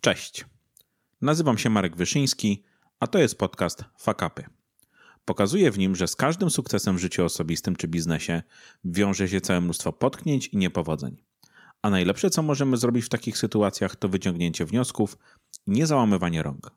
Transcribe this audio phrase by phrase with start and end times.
[0.00, 0.44] Cześć.
[1.20, 2.62] Nazywam się Marek Wyszyński,
[3.00, 4.44] a to jest podcast Fakapy.
[5.24, 8.42] Pokazuję w nim, że z każdym sukcesem w życiu osobistym czy biznesie
[8.84, 11.16] wiąże się całe mnóstwo potknięć i niepowodzeń.
[11.82, 15.18] A najlepsze, co możemy zrobić w takich sytuacjach, to wyciągnięcie wniosków
[15.66, 16.70] i nie załamywanie rąk.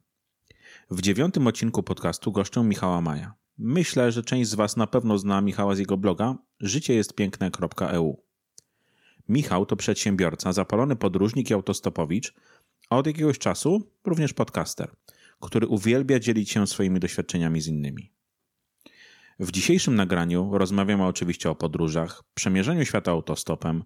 [0.92, 3.34] W dziewiątym odcinku podcastu goszczę Michała Maja.
[3.58, 8.24] Myślę, że część z Was na pewno zna Michała z jego bloga życiejestpiękne.eu.
[9.30, 12.34] Michał to przedsiębiorca, zapalony podróżnik i autostopowicz,
[12.90, 14.92] a od jakiegoś czasu również podcaster,
[15.40, 18.12] który uwielbia dzielić się swoimi doświadczeniami z innymi.
[19.40, 23.84] W dzisiejszym nagraniu rozmawiamy oczywiście o podróżach, przemierzeniu świata autostopem,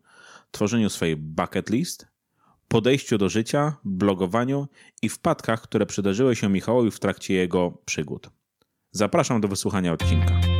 [0.51, 2.07] tworzeniu swojej bucket list,
[2.67, 4.67] podejściu do życia, blogowaniu
[5.01, 8.29] i wpadkach, które przydarzyły się Michałowi w trakcie jego przygód.
[8.91, 10.56] Zapraszam do wysłuchania odcinka.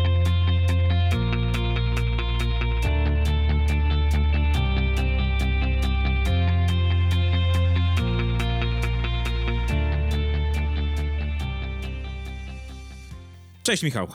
[13.67, 14.07] Cześć Michał.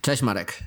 [0.00, 0.62] Cześć Marek.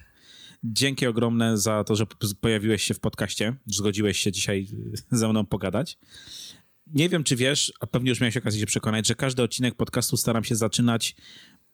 [0.63, 2.05] Dzięki ogromne za to, że
[2.41, 3.55] pojawiłeś się w podcaście.
[3.65, 4.67] Zgodziłeś się dzisiaj
[5.11, 5.97] ze mną pogadać.
[6.87, 10.17] Nie wiem, czy wiesz, a pewnie już miałeś okazję się przekonać, że każdy odcinek podcastu
[10.17, 11.15] staram się zaczynać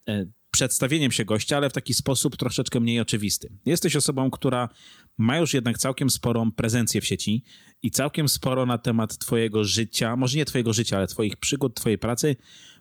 [0.08, 3.50] e, przedstawieniem się gościa, ale w taki sposób troszeczkę mniej oczywisty.
[3.66, 4.70] Jesteś osobą, która
[5.18, 7.44] ma już jednak całkiem sporą prezencję w sieci
[7.82, 11.98] i całkiem sporo na temat twojego życia, może nie twojego życia, ale twoich przygód, twojej
[11.98, 12.36] pracy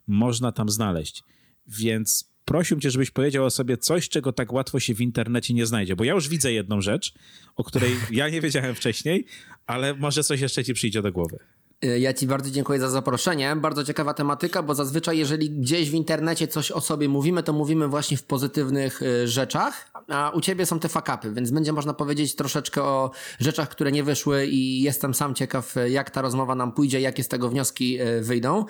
[0.06, 1.22] można tam znaleźć.
[1.66, 5.66] Więc prosił cię, żebyś powiedział o sobie coś, czego tak łatwo się w internecie nie
[5.66, 5.96] znajdzie.
[5.96, 7.14] Bo ja już widzę jedną rzecz,
[7.56, 9.26] o której ja nie wiedziałem wcześniej,
[9.66, 11.38] ale może coś jeszcze ci przyjdzie do głowy.
[11.82, 13.56] E, ja Ci bardzo dziękuję za zaproszenie.
[13.56, 17.88] Bardzo ciekawa tematyka, bo zazwyczaj, jeżeli gdzieś w internecie coś o sobie mówimy, to mówimy
[17.88, 22.36] właśnie w pozytywnych e, rzeczach, a u Ciebie są te fakapy, więc będzie można powiedzieć
[22.36, 26.72] troszeczkę o rzeczach, które nie wyszły i jestem sam ciekaw, e, jak ta rozmowa nam
[26.72, 28.64] pójdzie, jakie z tego wnioski wyjdą.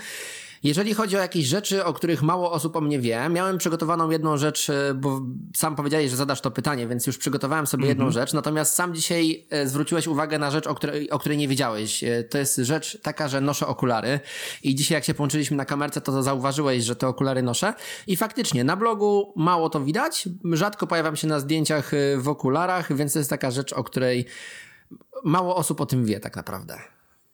[0.62, 4.36] Jeżeli chodzi o jakieś rzeczy, o których mało osób o mnie wie, miałem przygotowaną jedną
[4.36, 5.20] rzecz, e, bo
[5.56, 8.12] sam powiedziałeś, że zadasz to pytanie, więc już przygotowałem sobie jedną mhm.
[8.12, 8.33] rzecz.
[8.33, 12.05] Natomiast sam dzisiaj e, zwróciłeś uwagę na rzecz, o której, o której nie wiedziałeś.
[12.05, 14.20] E, to jest rzecz taka, że noszę okulary.
[14.62, 17.74] I dzisiaj, jak się połączyliśmy na kamerce, to zauważyłeś, że te okulary noszę.
[18.06, 20.29] I faktycznie, na blogu mało to widać.
[20.52, 24.27] Rzadko pojawiam się na zdjęciach w okularach, więc to jest taka rzecz, o której
[25.24, 26.79] mało osób o tym wie, tak naprawdę.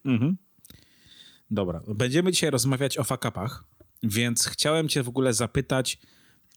[0.04, 0.36] Mhm.
[1.50, 3.64] Dobra, będziemy dzisiaj rozmawiać o fakapach,
[4.02, 5.98] więc chciałem cię w ogóle zapytać,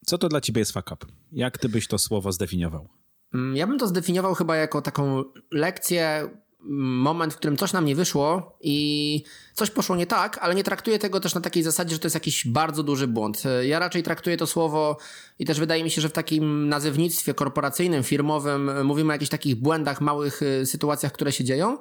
[0.05, 1.05] co to dla ciebie jest fakap?
[1.31, 2.89] Jak ty byś to słowo zdefiniował?
[3.33, 6.29] Mm, ja bym to zdefiniował chyba jako taką lekcję,
[6.63, 10.99] moment, w którym coś nam nie wyszło i coś poszło nie tak, ale nie traktuję
[10.99, 13.43] tego też na takiej zasadzie, że to jest jakiś bardzo duży błąd.
[13.63, 14.97] Ja raczej traktuję to słowo
[15.39, 19.55] i też wydaje mi się, że w takim nazewnictwie korporacyjnym, firmowym mówimy o jakichś takich
[19.55, 21.77] błędach, małych y, sytuacjach, które się dzieją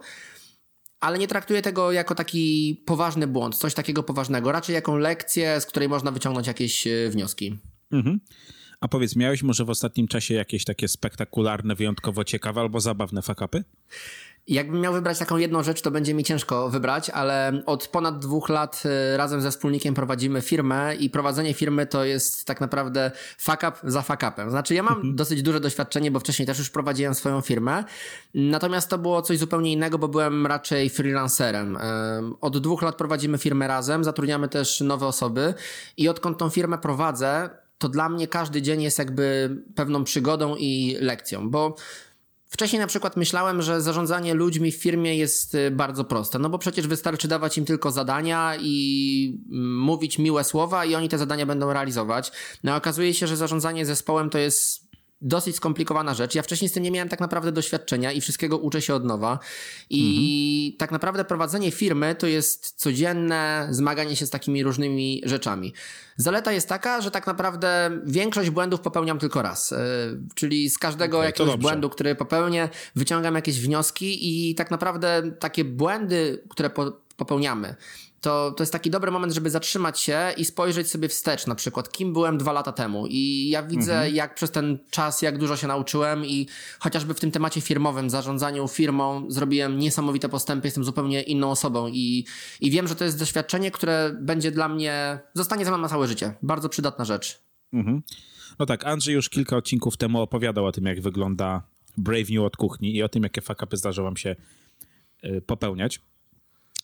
[1.01, 5.67] ale nie traktuję tego jako taki poważny błąd, coś takiego poważnego, raczej jaką lekcję, z
[5.67, 7.59] której można wyciągnąć jakieś e, wnioski.
[7.93, 8.21] Mhm.
[8.81, 13.65] A powiedz, miałeś może w ostatnim czasie jakieś takie spektakularne, wyjątkowo ciekawe albo zabawne fakapy?
[14.49, 18.49] Jakbym miał wybrać taką jedną rzecz, to będzie mi ciężko wybrać, ale od ponad dwóch
[18.49, 18.83] lat
[19.15, 23.73] y, razem ze wspólnikiem prowadzimy firmę i prowadzenie firmy to jest tak naprawdę fuck up
[23.85, 24.51] za fuck upem.
[24.51, 25.17] Znaczy ja mam mhm.
[25.17, 27.85] dosyć duże doświadczenie, bo wcześniej też już prowadziłem swoją firmę,
[28.35, 31.79] natomiast to było coś zupełnie innego, bo byłem raczej freelancerem.
[32.41, 35.55] Od dwóch lat prowadzimy firmę razem, zatrudniamy też nowe osoby
[35.97, 40.97] i odkąd tą firmę prowadzę, to dla mnie każdy dzień jest jakby pewną przygodą i
[41.01, 41.75] lekcją, bo
[42.51, 46.59] Wcześniej na przykład myślałem, że zarządzanie ludźmi w firmie jest y, bardzo proste, no bo
[46.59, 51.47] przecież wystarczy dawać im tylko zadania i mm, mówić miłe słowa i oni te zadania
[51.47, 52.33] będą realizować.
[52.65, 54.90] No okazuje się, że zarządzanie zespołem to jest
[55.21, 56.35] dosyć skomplikowana rzecz.
[56.35, 59.39] Ja wcześniej z tym nie miałem tak naprawdę doświadczenia i wszystkiego uczę się od nowa.
[59.91, 60.79] I mhm.
[60.79, 65.73] tak naprawdę prowadzenie firmy to jest codzienne zmaganie się z takimi różnymi rzeczami.
[66.17, 69.71] Zaleta jest taka, że tak naprawdę większość błędów popełniam tylko raz.
[69.71, 69.79] Yy,
[70.35, 75.65] czyli z każdego okay, jakiegoś błędu, który popełnię, wyciągam jakieś wnioski i tak naprawdę takie
[75.65, 77.75] błędy, które po popełniamy,
[78.21, 81.93] to, to jest taki dobry moment, żeby zatrzymać się i spojrzeć sobie wstecz, na przykład,
[81.93, 83.07] kim byłem dwa lata temu.
[83.07, 84.15] I ja widzę, mhm.
[84.15, 86.47] jak przez ten czas, jak dużo się nauczyłem, i
[86.79, 91.89] chociażby w tym temacie firmowym, zarządzaniu firmą, zrobiłem niesamowite postępy, jestem zupełnie inną osobą.
[91.89, 92.25] I,
[92.61, 96.09] i wiem, że to jest doświadczenie, które będzie dla mnie, zostanie ze mną na całe
[96.09, 96.35] życie.
[96.43, 97.43] Bardzo przydatna rzecz.
[97.73, 98.03] Mhm.
[98.59, 101.63] No tak, Andrzej już kilka odcinków temu opowiadał o tym, jak wygląda
[101.97, 104.37] Brave New od kuchni i o tym, jakie fakapy zdarza wam się
[105.25, 106.01] y, popełniać.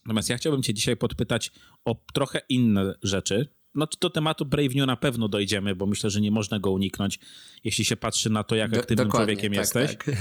[0.07, 1.53] Natomiast ja chciałbym cię dzisiaj podpytać
[1.85, 3.49] o trochę inne rzeczy.
[3.75, 7.19] No do tematu Brave New na pewno dojdziemy, bo myślę, że nie można go uniknąć,
[7.65, 9.97] jeśli się patrzy na to, jak do, aktywnym człowiekiem tak, jesteś.
[9.97, 10.17] Tak.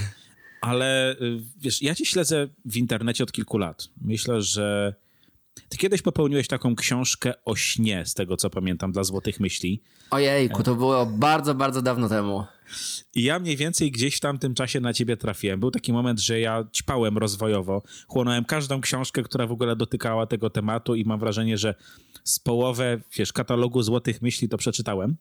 [0.60, 3.88] Ale y, wiesz, ja cię śledzę w internecie od kilku lat.
[4.00, 4.94] Myślę, że
[5.68, 9.82] Ty kiedyś popełniłeś taką książkę o śnie, z tego co pamiętam, dla Złotych Myśli.
[10.10, 12.44] Ojejku, to było bardzo, bardzo dawno temu.
[13.14, 15.60] I ja mniej więcej gdzieś w tamtym czasie na ciebie trafiłem.
[15.60, 20.50] Był taki moment, że ja ćpałem rozwojowo, chłonąłem każdą książkę, która w ogóle dotykała tego
[20.50, 21.74] tematu i mam wrażenie, że
[22.24, 25.16] z połowę, wiesz, katalogu Złotych Myśli to przeczytałem.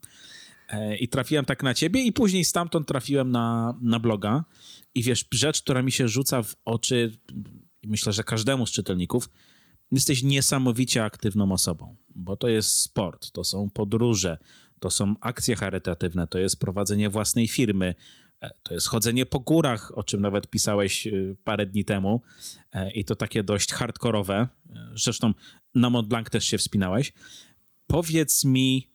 [0.70, 4.44] E, I trafiłem tak na ciebie i później stamtąd trafiłem na, na bloga.
[4.96, 7.12] I wiesz, rzecz, która mi się rzuca w oczy,
[7.84, 9.30] myślę, że każdemu z czytelników,
[9.92, 14.38] jesteś niesamowicie aktywną osobą, bo to jest sport, to są podróże,
[14.80, 17.96] to są akcje charytatywne, to jest prowadzenie własnej firmy,
[18.42, 21.12] e, to jest chodzenie po górach, o czym nawet pisałeś e,
[21.44, 22.22] parę dni temu
[22.72, 24.48] e, i to takie dość hardkorowe.
[24.96, 25.34] Zresztą
[25.76, 27.14] na Mont Blanc też się wspinałeś.
[27.88, 28.92] Powiedz mi,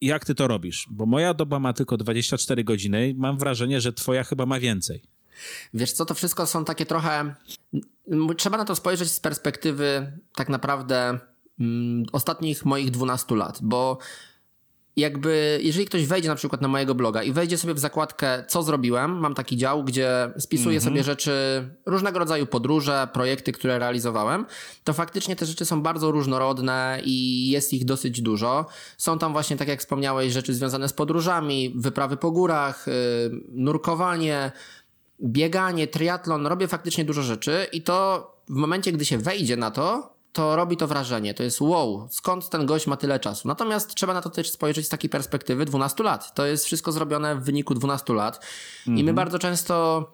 [0.00, 0.86] jak ty to robisz?
[0.90, 3.14] Bo moja doba ma tylko 24 godziny.
[3.16, 5.02] Mam wrażenie, że twoja chyba ma więcej.
[5.74, 7.34] Wiesz co, to wszystko są takie trochę.
[8.36, 11.18] Trzeba na to spojrzeć z perspektywy tak naprawdę
[11.60, 13.98] mm, ostatnich moich 12 lat, bo
[14.96, 18.62] jakby, jeżeli ktoś wejdzie na przykład na mojego bloga i wejdzie sobie w zakładkę, co
[18.62, 21.04] zrobiłem, mam taki dział, gdzie spisuję sobie mhm.
[21.04, 21.32] rzeczy,
[21.86, 24.46] różnego rodzaju podróże, projekty, które realizowałem,
[24.84, 28.66] to faktycznie te rzeczy są bardzo różnorodne i jest ich dosyć dużo.
[28.98, 34.52] Są tam właśnie, tak jak wspomniałeś, rzeczy związane z podróżami, wyprawy po górach, yy, nurkowanie,
[35.24, 40.16] bieganie, triatlon, robię faktycznie dużo rzeczy i to w momencie, gdy się wejdzie na to,
[40.32, 41.34] to robi to wrażenie.
[41.34, 43.48] To jest wow, skąd ten gość ma tyle czasu?
[43.48, 46.34] Natomiast trzeba na to też spojrzeć z takiej perspektywy 12 lat.
[46.34, 48.46] To jest wszystko zrobione w wyniku 12 lat
[48.86, 49.16] i my mhm.
[49.16, 50.06] bardzo często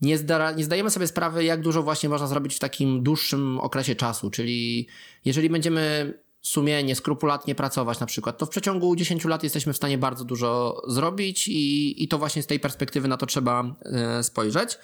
[0.00, 3.94] nie, zda, nie zdajemy sobie sprawy, jak dużo właśnie można zrobić w takim dłuższym okresie
[3.94, 4.30] czasu.
[4.30, 4.88] Czyli
[5.24, 6.14] jeżeli będziemy
[6.46, 10.82] sumienie, skrupulatnie pracować na przykład, to w przeciągu 10 lat jesteśmy w stanie bardzo dużo
[10.88, 14.78] zrobić i, i to właśnie z tej perspektywy na to trzeba e, spojrzeć.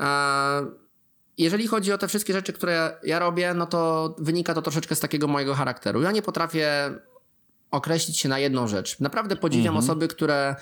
[0.00, 0.06] E,
[1.38, 5.00] jeżeli chodzi o te wszystkie rzeczy, które ja robię, no to wynika to troszeczkę z
[5.00, 6.02] takiego mojego charakteru.
[6.02, 6.90] Ja nie potrafię
[7.70, 9.00] określić się na jedną rzecz.
[9.00, 9.84] Naprawdę podziwiam mhm.
[9.84, 10.56] osoby, które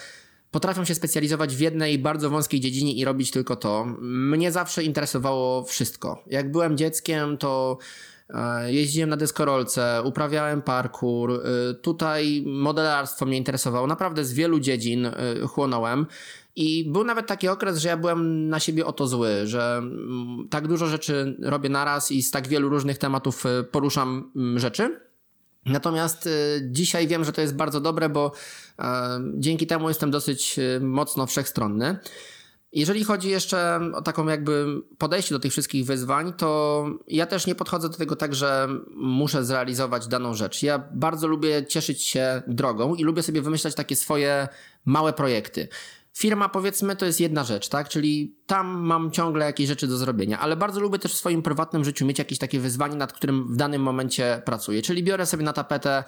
[0.50, 3.85] potrafią się specjalizować w jednej bardzo wąskiej dziedzinie i robić tylko to.
[4.00, 6.25] Mnie zawsze interesowało wszystko.
[6.27, 7.79] Jak byłem dzieckiem, to
[8.67, 11.32] jeździłem na deskorolce, uprawiałem parkour.
[11.32, 13.87] E, tutaj modelarstwo mnie interesowało.
[13.87, 15.12] Naprawdę z wielu dziedzin e,
[15.47, 16.06] chłonąłem.
[16.56, 20.49] I był nawet taki okres, że ja byłem na siebie o to zły, że mm,
[20.50, 25.00] tak dużo rzeczy robię naraz i z tak wielu różnych tematów poruszam mm, rzeczy.
[25.67, 26.29] Natomiast
[26.62, 28.32] dzisiaj wiem, że to jest bardzo dobre, bo
[29.35, 31.99] dzięki temu jestem dosyć mocno wszechstronny.
[32.75, 34.67] Jeżeli chodzi jeszcze o taką jakby
[34.99, 39.44] podejście do tych wszystkich wyzwań, to ja też nie podchodzę do tego tak, że muszę
[39.44, 40.62] zrealizować daną rzecz.
[40.62, 44.49] Ja bardzo lubię cieszyć się drogą i lubię sobie wymyślać takie swoje
[44.85, 45.69] małe projekty.
[46.17, 47.88] Firma, powiedzmy, to jest jedna rzecz, tak?
[47.88, 51.85] Czyli tam mam ciągle jakieś rzeczy do zrobienia, ale bardzo lubię też w swoim prywatnym
[51.85, 54.82] życiu mieć jakieś takie wyzwanie, nad którym w danym momencie pracuję.
[54.82, 56.05] Czyli biorę sobie na tapetę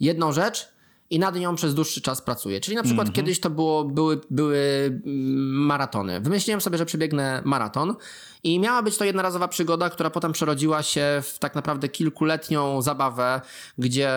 [0.00, 0.75] jedną rzecz,
[1.10, 2.60] i nad nią przez dłuższy czas pracuję.
[2.60, 3.16] Czyli na przykład mm -hmm.
[3.16, 6.20] kiedyś to było, były, były mm, maratony.
[6.20, 7.94] Wymyśliłem sobie, że przebiegnę maraton
[8.42, 13.40] i miała być to jednorazowa przygoda, która potem przerodziła się w tak naprawdę kilkuletnią zabawę,
[13.78, 14.10] gdzie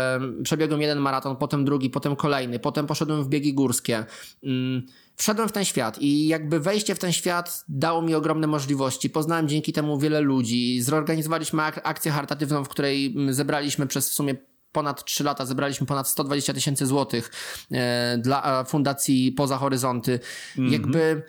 [0.43, 4.05] przebiegłem jeden maraton, potem drugi, potem kolejny, potem poszedłem w biegi górskie.
[4.43, 4.85] Mm,
[5.15, 9.09] wszedłem w ten świat i jakby wejście w ten świat dało mi ogromne możliwości.
[9.09, 10.81] Poznałem dzięki temu wiele ludzi.
[10.81, 14.35] Zorganizowaliśmy ak akcję charytatywną, w której mm, zebraliśmy przez w sumie
[14.71, 17.31] ponad 3 lata zebraliśmy ponad 120 tysięcy złotych
[17.71, 20.19] e, dla Fundacji Poza Horyzonty.
[20.57, 20.73] Mm -hmm.
[20.73, 21.23] Jakby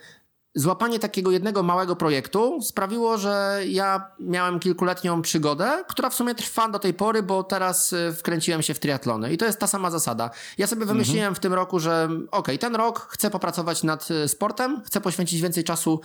[0.55, 6.69] złapanie takiego jednego małego projektu sprawiło, że ja miałem kilkuletnią przygodę, która w sumie trwa
[6.69, 9.33] do tej pory, bo teraz e, wkręciłem się w triatlony.
[9.33, 10.29] I to jest ta sama zasada.
[10.57, 11.37] Ja sobie wymyśliłem mm -hmm.
[11.37, 15.63] w tym roku, że ok, ten rok chcę popracować nad e, sportem, chcę poświęcić więcej
[15.63, 16.01] czasu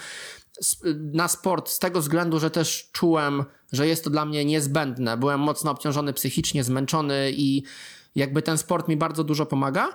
[1.13, 5.17] na sport z tego względu, że też czułem, że jest to dla mnie niezbędne.
[5.17, 7.63] Byłem mocno obciążony psychicznie, zmęczony i
[8.15, 9.89] jakby ten sport mi bardzo dużo pomaga.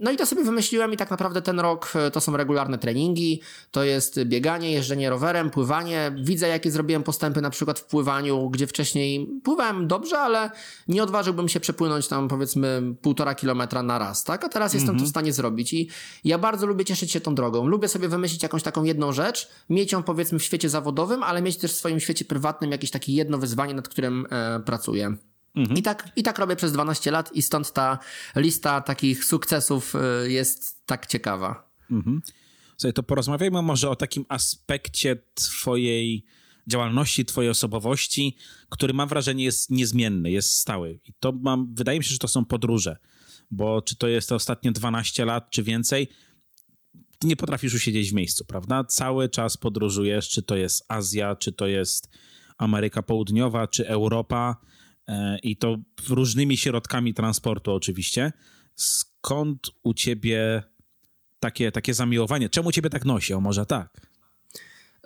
[0.00, 3.40] No i to sobie wymyśliłem i tak naprawdę ten rok e, to są regularne treningi,
[3.70, 6.14] to jest bieganie, jeżdżenie rowerem, pływanie.
[6.22, 10.50] Widzę, jakie zrobiłem postępy na przykład w pływaniu, gdzie wcześniej pływałem dobrze, ale
[10.88, 14.44] nie odważyłbym się przepłynąć tam powiedzmy półtora kilometra na raz, tak?
[14.44, 15.10] A teraz jestem to w mhm.
[15.10, 15.88] stanie zrobić i
[16.24, 17.66] ja bardzo lubię cieszyć się tą drogą.
[17.66, 21.56] Lubię sobie wymyślić jakąś taką jedną rzecz, mieć ją powiedzmy w świecie zawodowym, ale mieć
[21.56, 25.16] też w swoim świecie prywatnym jakieś takie jedno wyzwanie, nad którym e, pracuję.
[25.54, 25.78] Mhm.
[25.78, 27.98] I, tak, I tak robię przez 12 lat i stąd ta
[28.36, 31.70] lista takich sukcesów y, jest tak ciekawa.
[31.90, 32.22] Mhm.
[32.76, 36.24] Słuchaj, to porozmawiajmy może o takim aspekcie twojej
[36.66, 38.36] działalności, twojej osobowości,
[38.68, 41.00] który mam wrażenie jest niezmienny, jest stały.
[41.04, 42.96] I to mam, wydaje mi się, że to są podróże,
[43.50, 46.08] bo czy to jest ostatnie 12 lat, czy więcej,
[47.18, 48.84] ty nie potrafisz usiedzieć w miejscu, prawda?
[48.84, 52.08] Cały czas podróżujesz, czy to jest Azja, czy to jest
[52.58, 54.56] Ameryka Południowa, czy Europa,
[55.42, 55.76] i to
[56.08, 58.32] różnymi środkami transportu oczywiście.
[58.74, 60.62] Skąd u ciebie
[61.40, 62.48] takie, takie zamiłowanie?
[62.48, 63.34] Czemu ciebie tak nosi?
[63.34, 64.12] O może tak?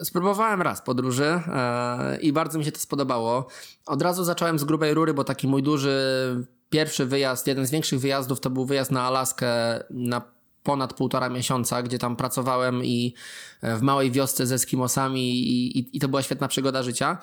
[0.03, 3.49] Spróbowałem raz podróży e, i bardzo mi się to spodobało.
[3.87, 5.97] Od razu zacząłem z grubej rury, bo taki mój duży
[6.71, 9.49] pierwszy wyjazd, jeden z większych wyjazdów to był wyjazd na Alaskę
[9.91, 10.23] na
[10.63, 13.15] ponad półtora miesiąca, gdzie tam pracowałem i
[13.63, 17.19] e, w małej wiosce z Eskimosami i, i, i to była świetna przygoda życia.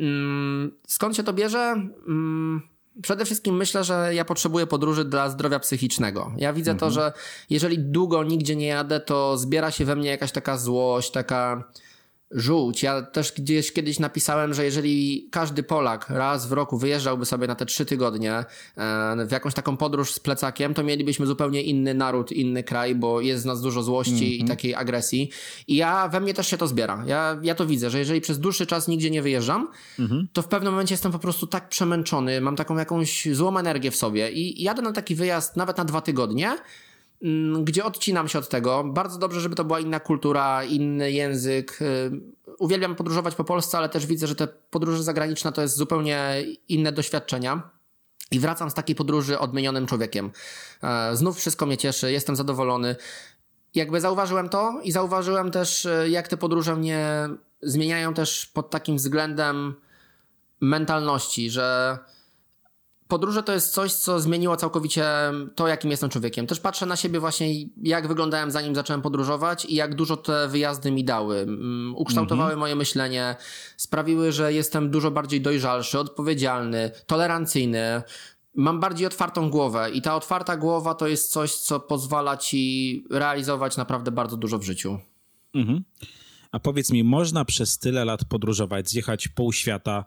[0.00, 1.72] Mm, skąd się to bierze?
[2.08, 2.62] Mm,
[3.02, 6.32] przede wszystkim myślę, że ja potrzebuję podróży dla zdrowia psychicznego.
[6.36, 6.78] Ja widzę mhm.
[6.90, 7.12] to, że
[7.50, 11.64] jeżeli długo nigdzie nie jadę, to zbiera się we mnie jakaś taka złość, taka
[12.30, 12.82] żółć.
[12.82, 17.54] Ja też gdzieś kiedyś napisałem, że jeżeli każdy Polak raz w roku wyjeżdżałby sobie na
[17.54, 22.32] te trzy tygodnie e, w jakąś taką podróż z plecakiem, to mielibyśmy zupełnie inny naród,
[22.32, 24.32] inny kraj, bo jest z nas dużo złości mm -hmm.
[24.32, 24.48] i mhm.
[24.48, 25.30] takiej agresji.
[25.68, 27.04] I ja, we mnie też się to zbiera.
[27.06, 29.68] Ja, ja to widzę, że jeżeli przez dłuższy czas nigdzie nie wyjeżdżam,
[29.98, 30.26] mm -hmm.
[30.32, 33.96] to w pewnym momencie jestem po prostu tak przemęczony, mam taką jakąś złą energię w
[33.96, 36.56] sobie i jadę na taki wyjazd nawet na dwa tygodnie,
[37.62, 38.84] gdzie odcinam się od tego.
[38.84, 41.82] Bardzo dobrze, żeby to była inna kultura, inny język.
[41.82, 42.10] Y,
[42.58, 46.92] uwielbiam podróżować po Polsce, ale też widzę, że te podróże zagraniczne to jest zupełnie inne
[46.92, 47.70] doświadczenia.
[48.30, 50.30] I wracam z takiej podróży odmienionym człowiekiem.
[50.82, 52.96] E, znów wszystko mnie cieszy, jestem zadowolony.
[53.74, 57.28] Jakby zauważyłem to i zauważyłem też, y, jak te podróże mnie
[57.62, 59.74] zmieniają też pod takim względem
[60.60, 61.98] mentalności, że
[63.10, 65.04] podróże to jest coś, co zmieniło całkowicie
[65.54, 66.46] to, jakim jestem człowiekiem.
[66.46, 67.46] Też patrzę na siebie właśnie,
[67.82, 71.38] jak wyglądałem zanim zacząłem podróżować i jak dużo te wyjazdy mi dały.
[71.38, 72.60] Mm, ukształtowały mhm.
[72.60, 73.36] moje myślenie,
[73.76, 78.02] sprawiły, że jestem dużo bardziej dojrzalszy, odpowiedzialny, tolerancyjny.
[78.54, 83.76] Mam bardziej otwartą głowę i ta otwarta głowa to jest coś, co pozwala ci realizować
[83.76, 84.98] naprawdę bardzo dużo w życiu.
[85.54, 85.84] Mhm.
[86.52, 90.04] A powiedz mi, można przez tyle lat podróżować, zjechać pół świata,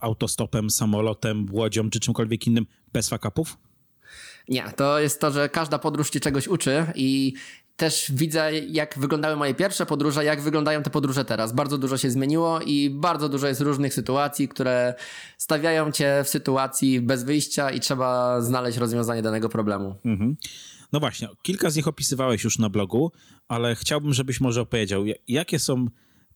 [0.00, 3.56] autostopem, samolotem, łodzią czy czymkolwiek innym bez fakapów?
[4.48, 7.34] Nie, to jest to, że każda podróż ci czegoś uczy i
[7.76, 11.52] też widzę, jak wyglądały moje pierwsze podróże, jak wyglądają te podróże teraz.
[11.52, 14.94] Bardzo dużo się zmieniło i bardzo dużo jest różnych sytuacji, które
[15.38, 19.94] stawiają cię w sytuacji bez wyjścia i trzeba znaleźć rozwiązanie danego problemu.
[20.04, 20.36] Mhm.
[20.92, 23.12] No właśnie, kilka z nich opisywałeś już na blogu,
[23.48, 25.86] ale chciałbym, żebyś może opowiedział, jakie są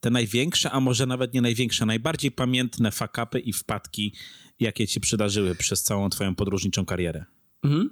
[0.03, 4.15] te największe, a może nawet nie największe, najbardziej pamiętne fakapy i wpadki,
[4.61, 7.25] jakie ci przydarzyły przez całą twoją podróżniczą karierę?
[7.65, 7.91] Mhm.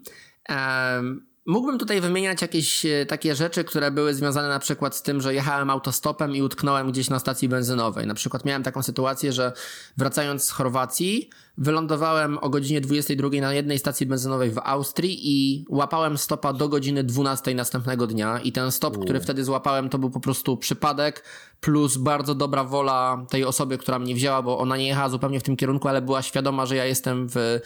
[0.49, 5.21] Um, Mógłbym tutaj wymieniać jakieś e, takie rzeczy, które były związane na przykład z tym,
[5.21, 8.07] że jechałem autostopem i utknąłem gdzieś na stacji benzynowej.
[8.07, 9.52] Na przykład miałem taką sytuację, że
[9.97, 16.19] wracając z Chorwacji, wylądowałem o godzinie 22 na jednej stacji benzynowej w Austrii i łapałem
[16.19, 18.40] stopa do godziny 12 następnego dnia.
[18.40, 19.00] I ten stop, U.
[19.00, 21.25] który wtedy złapałem, to był po prostu przypadek
[21.61, 25.43] plus bardzo dobra wola tej osoby, która mnie wzięła, bo ona nie jechała zupełnie w
[25.43, 27.61] tym kierunku, ale była świadoma, że ja jestem w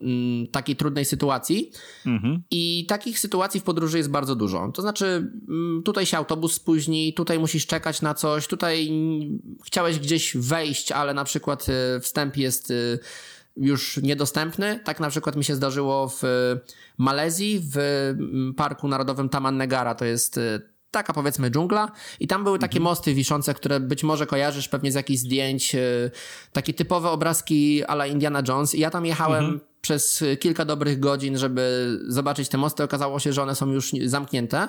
[0.00, 1.72] Mm, takiej trudnej sytuacji.
[2.06, 2.42] Mhm.
[2.50, 4.72] I takich sytuacji w podróży jest bardzo dużo.
[4.74, 8.90] To znaczy, mm, tutaj się autobus spóźni, tutaj musisz czekać na coś, tutaj
[9.64, 12.98] chciałeś gdzieś wejść, ale na przykład y, wstęp jest y,
[13.56, 14.80] już niedostępny.
[14.84, 16.22] Tak na przykład mi się zdarzyło w
[16.98, 19.94] Malezji, w mm, Parku Narodowym Taman Negara.
[19.94, 22.90] To jest y, taka powiedzmy dżungla i tam były takie mhm.
[22.90, 25.76] mosty wiszące, które być może kojarzysz pewnie z jakichś zdjęć,
[26.52, 31.38] takie typowe obrazki ala Indiana Jones i ja tam jechałem mhm przez kilka dobrych godzin,
[31.38, 32.82] żeby zobaczyć te mosty.
[32.82, 34.68] Okazało się, że one są już zamknięte.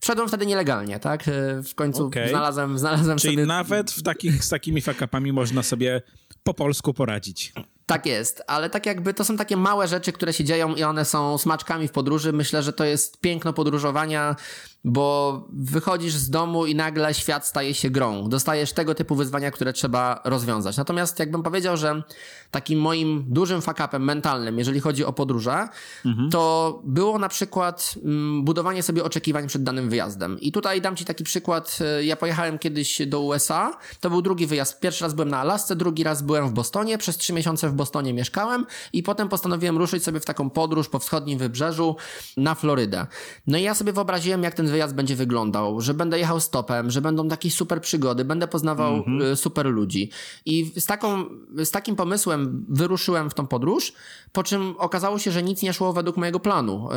[0.00, 1.24] Wszedłem wtedy nielegalnie, tak?
[1.64, 2.28] W końcu okay.
[2.28, 3.46] znalazłem, znalazłem Czyli sobie...
[3.46, 6.02] nawet w takich, z takimi fakapami można sobie
[6.42, 7.52] po polsku poradzić.
[7.86, 11.04] Tak jest, ale tak jakby to są takie małe rzeczy, które się dzieją i one
[11.04, 12.32] są smaczkami w podróży.
[12.32, 14.36] Myślę, że to jest piękno podróżowania
[14.84, 18.28] bo wychodzisz z domu i nagle świat staje się grą.
[18.28, 20.76] Dostajesz tego typu wyzwania, które trzeba rozwiązać.
[20.76, 22.02] Natomiast jakbym powiedział, że
[22.50, 25.68] takim moim dużym fakapem mentalnym, jeżeli chodzi o podróże,
[26.06, 26.30] mhm.
[26.30, 30.40] to było na przykład mm, budowanie sobie oczekiwań przed danym wyjazdem.
[30.40, 31.78] I tutaj dam ci taki przykład.
[31.80, 33.78] E, ja pojechałem kiedyś do USA.
[34.00, 34.80] To był drugi wyjazd.
[34.80, 36.98] Pierwszy raz byłem na Alasce, drugi raz byłem w Bostonie.
[36.98, 40.98] Przez trzy miesiące w Bostonie mieszkałem i potem postanowiłem ruszyć sobie w taką podróż po
[40.98, 41.96] wschodnim wybrzeżu
[42.36, 43.06] na Florydę.
[43.46, 47.00] No i ja sobie wyobraziłem, jak ten wyjazd będzie wyglądał, że będę jechał stopem, że
[47.00, 49.36] będą takie super przygody, będę poznawał mm -hmm.
[49.36, 50.10] super ludzi.
[50.46, 51.24] I z, taką,
[51.64, 53.92] z takim pomysłem wyruszyłem w tą podróż,
[54.32, 56.88] po czym okazało się, że nic nie szło według mojego planu.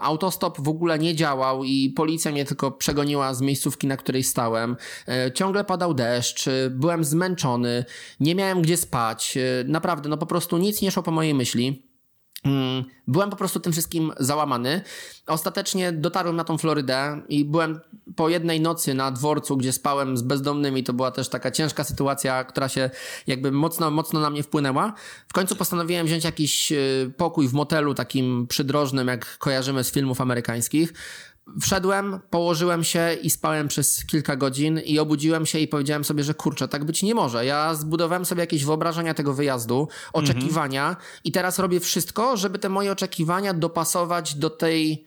[0.00, 4.76] Autostop w ogóle nie działał i policja mnie tylko przegoniła z miejscówki, na której stałem.
[5.08, 7.84] E, ciągle padał deszcz, byłem zmęczony,
[8.20, 9.38] nie miałem gdzie spać.
[9.64, 11.86] Naprawdę, no po prostu nic nie szło po mojej myśli.
[12.44, 14.82] Mm, byłem po prostu tym wszystkim załamany.
[15.26, 17.80] Ostatecznie dotarłem na tą Florydę i byłem
[18.16, 20.84] po jednej nocy na dworcu, gdzie spałem z bezdomnymi.
[20.84, 22.90] To była też taka ciężka sytuacja, która się
[23.26, 24.92] jakby mocno, mocno na mnie wpłynęła.
[25.28, 30.20] W końcu postanowiłem wziąć jakiś y, pokój w motelu takim przydrożnym, jak kojarzymy z filmów
[30.20, 30.92] amerykańskich.
[31.60, 36.34] Wszedłem, położyłem się i spałem przez kilka godzin i obudziłem się i powiedziałem sobie, że
[36.34, 37.46] kurczę, tak być nie może.
[37.46, 41.06] Ja zbudowałem sobie jakieś wyobrażenia tego wyjazdu, oczekiwania mhm.
[41.24, 45.04] i teraz robię wszystko, żeby te moje oczekiwania dopasować do tej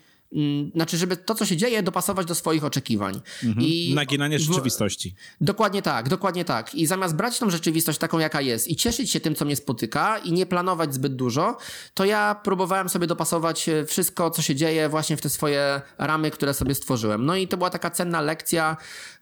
[0.76, 3.22] znaczy, żeby to, co się dzieje, dopasować do swoich oczekiwań.
[3.44, 3.68] Mhm.
[3.68, 5.16] I Naginanie rzeczywistości.
[5.42, 5.44] W...
[5.44, 6.76] Dokładnie tak, dokładnie tak.
[6.76, 10.18] I zamiast brać tą rzeczywistość taką, jaka jest i cieszyć się tym, co mnie spotyka
[10.18, 11.58] i nie planować zbyt dużo,
[11.94, 16.32] to ja próbowałem sobie dopasować e, wszystko, co się dzieje właśnie w te swoje ramy,
[16.32, 17.26] które sobie stworzyłem.
[17.26, 18.78] No i to była taka cenna lekcja,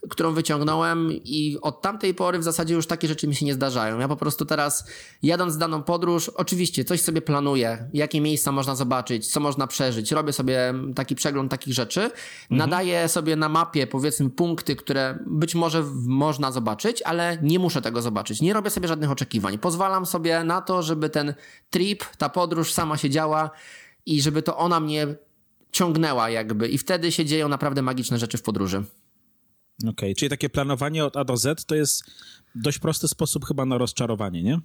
[0.10, 4.00] którą wyciągnąłem i od tamtej pory w zasadzie już takie rzeczy mi się nie zdarzają.
[4.00, 4.90] Ja po prostu teraz
[5.24, 10.34] jadąc daną podróż, oczywiście coś sobie planuję, jakie miejsca można zobaczyć, co można przeżyć, robię
[10.34, 12.58] sobie taki przegląd takich rzeczy, mhm.
[12.58, 18.02] nadaję sobie na mapie powiedzmy punkty, które być może można zobaczyć, ale nie muszę tego
[18.02, 18.42] zobaczyć.
[18.42, 19.58] Nie robię sobie żadnych oczekiwań.
[19.58, 21.34] Pozwalam sobie na to, żeby ten
[21.70, 23.52] trip, ta podróż sama się działa
[24.06, 25.16] i żeby to ona mnie
[25.72, 28.84] ciągnęła jakby i wtedy się dzieją naprawdę magiczne rzeczy w podróży.
[29.80, 32.04] Okej, okay, czyli takie planowanie od A do Z to jest
[32.56, 34.60] dość prosty sposób chyba na rozczarowanie, nie?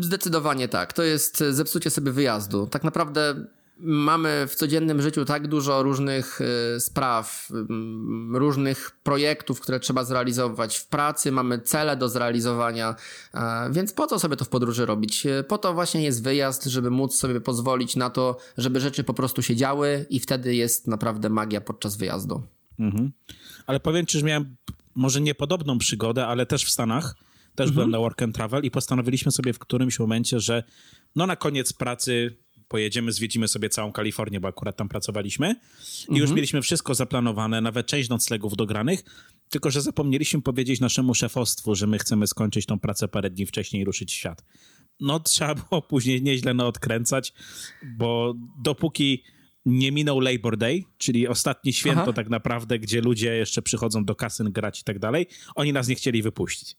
[0.00, 0.92] Zdecydowanie tak.
[0.92, 2.66] To jest zepsucie sobie wyjazdu.
[2.66, 3.46] Tak naprawdę
[3.78, 10.76] mamy w codziennym życiu tak dużo różnych y, spraw, y, różnych projektów, które trzeba zrealizować
[10.76, 12.94] w pracy, mamy cele do zrealizowania,
[13.70, 15.26] więc po co sobie to w podróży robić?
[15.48, 19.42] Po to właśnie jest wyjazd, żeby móc sobie pozwolić na to, żeby rzeczy po prostu
[19.42, 22.42] się działy i wtedy jest naprawdę magia podczas wyjazdu.
[22.78, 23.12] Mhm.
[23.66, 24.56] Ale powiem ci, że miałem
[24.94, 27.16] może niepodobną przygodę, ale też w Stanach.
[27.54, 27.74] Też mhm.
[27.74, 30.62] byłem na work and travel i postanowiliśmy sobie w którymś momencie, że
[31.16, 32.36] no na koniec pracy
[32.68, 36.20] pojedziemy, zwiedzimy sobie całą Kalifornię, bo akurat tam pracowaliśmy i mhm.
[36.20, 39.04] już mieliśmy wszystko zaplanowane, nawet część noclegów dogranych,
[39.48, 43.82] tylko że zapomnieliśmy powiedzieć naszemu szefostwu, że my chcemy skończyć tą pracę parę dni wcześniej
[43.82, 44.44] i ruszyć w świat.
[45.00, 47.32] No trzeba było później nieźle naodkręcać,
[47.98, 49.22] bo dopóki
[49.66, 52.12] nie minął Labor Day, czyli ostatnie święto Aha.
[52.12, 55.94] tak naprawdę, gdzie ludzie jeszcze przychodzą do kasyn grać i tak dalej, oni nas nie
[55.94, 56.76] chcieli wypuścić.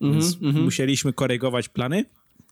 [0.00, 0.62] Mm -hmm, Więc mm -hmm.
[0.62, 2.04] musieliśmy korygować plany.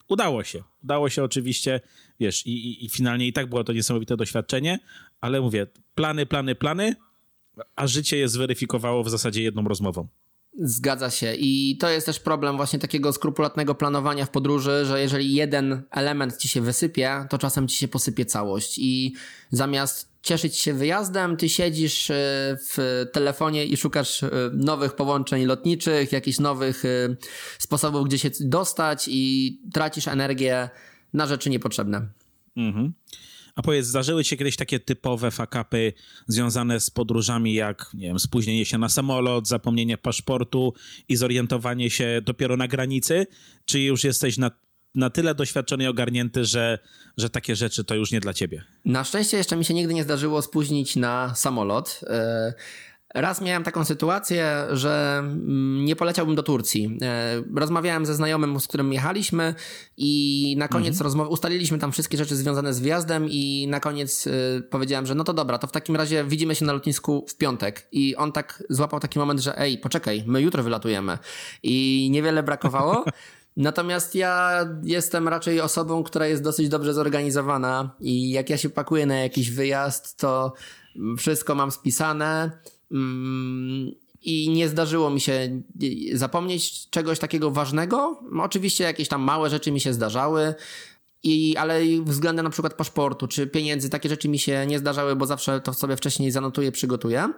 [0.09, 0.63] Udało się.
[0.85, 1.81] Udało się oczywiście,
[2.21, 4.79] wiesz, i, i, i finalnie i tak było to niesamowite doświadczenie,
[5.21, 6.95] ale mówię, plany, plany, plany,
[7.77, 10.09] a życie je zweryfikowało w zasadzie jedną rozmową.
[10.61, 11.35] Zgadza się.
[11.35, 16.37] I to jest też problem właśnie takiego skrupulatnego planowania w podróży, że jeżeli jeden element
[16.37, 18.79] ci się wysypie, to czasem ci się posypie całość.
[18.79, 19.15] I
[19.51, 22.15] zamiast cieszyć się wyjazdem, ty siedzisz e,
[22.69, 27.17] w telefonie i szukasz e, nowych połączeń lotniczych, jakichś nowych e,
[27.59, 30.69] sposobów, gdzie się dostać i tracisz energię
[31.13, 32.09] na rzeczy niepotrzebne.
[32.57, 32.93] Mhm.
[33.59, 35.93] A powiedz, zdarzyły się kiedyś takie typowe fakapy
[36.27, 40.75] związane z podróżami, jak nie wiem, spóźnienie się na samolot, zapomnienie paszportu
[41.09, 43.27] i zorientowanie się dopiero na granicy?
[43.65, 44.51] Czy już jesteś na,
[44.95, 46.79] na tyle doświadczony i ogarnięty, że,
[47.17, 48.65] że takie rzeczy to już nie dla ciebie?
[48.85, 52.01] Na szczęście jeszcze mi się nigdy nie zdarzyło spóźnić na samolot.
[53.15, 56.99] Raz miałem taką sytuację, że mm, nie poleciałbym do Turcji.
[57.03, 59.55] E, rozmawiałem ze znajomym, z którym jechaliśmy
[59.97, 61.05] i na koniec mhm.
[61.05, 64.31] rozmowy ustaliliśmy tam wszystkie rzeczy związane z wjazdem i na koniec e,
[64.63, 67.89] powiedziałem, że no to dobra, to w takim razie widzimy się na lotnisku w piątek.
[67.93, 71.19] I on tak złapał taki moment, że ej, poczekaj, my jutro wylatujemy.
[71.63, 73.05] I niewiele brakowało.
[73.57, 79.07] Natomiast ja jestem raczej osobą, która jest dosyć dobrze zorganizowana i jak ja się pakuję
[79.07, 80.53] na jakiś wyjazd, to
[81.17, 82.51] wszystko mam spisane
[84.23, 85.63] I nie zdarzyło mi się
[86.13, 88.21] zapomnieć czegoś takiego ważnego.
[88.41, 90.55] Oczywiście jakieś tam małe rzeczy mi się zdarzały,
[91.23, 95.27] i, ale względem na przykład paszportu czy pieniędzy, takie rzeczy mi się nie zdarzały, bo
[95.27, 97.33] zawsze to sobie wcześniej zanotuję, przygotuję.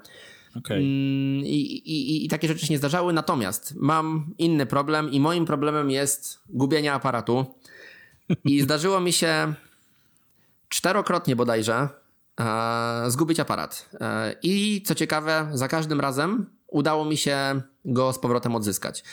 [0.57, 0.77] Okay.
[0.77, 3.13] Mm, I, i, I takie rzeczy się nie zdarzały.
[3.13, 7.47] Natomiast mam inny problem, i moim problemem jest gubienie aparatu.
[8.45, 9.55] I zdarzyło mi się
[10.69, 11.89] czterokrotnie bodajże
[13.09, 13.91] zgubić aparat.
[14.01, 19.05] E, I co ciekawe, za każdym razem udało mi się go z powrotem odzyskać.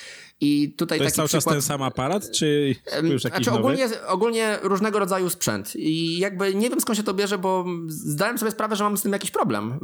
[0.41, 1.43] I tutaj to jest cały przykład...
[1.43, 5.75] czas ten sam aparat, czy już jakiś znaczy, ogólnie, ogólnie różnego rodzaju sprzęt.
[5.75, 9.01] I jakby nie wiem skąd się to bierze, bo zdałem sobie sprawę, że mam z
[9.01, 9.79] tym jakiś problem,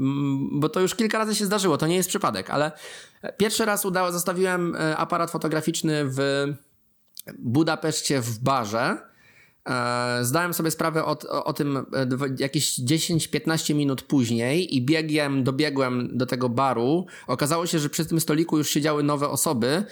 [0.52, 2.72] bo to już kilka razy się zdarzyło, to nie jest przypadek, ale
[3.38, 6.20] pierwszy raz udało, zostawiłem e, aparat fotograficzny w
[7.40, 9.13] Budapeszcie w barze E,
[10.22, 11.84] zdałem sobie sprawę o, o, tym e,
[12.40, 17.06] jakieś 10-15 minut później i biegiem dobiegłem do tego baru.
[17.28, 19.86] Okazało się, że przy tym stoliku już siedziały nowe osoby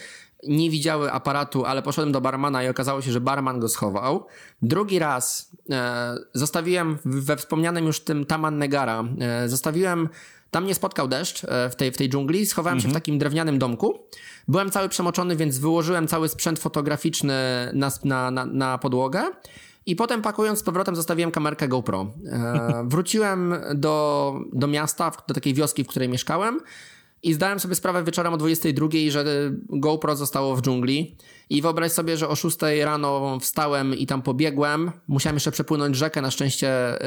[0.48, 4.26] nie widziały aparatu, ale poszedłem do barmana i okazało się, że barman go schował.
[4.62, 10.10] Drugi raz e, zostawiłem we wspomnianym już tym Taman Negara, e, zostawiłem
[10.52, 13.60] tam mnie spotkał deszcz e, w tej, w tej dżungli, schowałem się w takim drewnianym
[13.60, 14.00] domku.
[14.48, 17.34] Byłem cały przemoczony, więc wyłożyłem cały sprzęt fotograficzny
[17.74, 19.24] na, na, na, na podłogę.
[19.86, 22.08] I potem pakując z powrotem zostawiłem kamerkę GoPro.
[22.26, 26.60] E, wróciłem do, do miasta, do takiej wioski, w której mieszkałem
[27.24, 29.26] i zdałem sobie sprawę wieczorem o 22, że
[29.70, 31.18] GoPro zostało w dżungli.
[31.50, 34.92] I wyobraź sobie, że o 6 rano wstałem i tam pobiegłem.
[35.08, 36.22] Musiałem jeszcze przepłynąć rzekę.
[36.22, 36.98] Na szczęście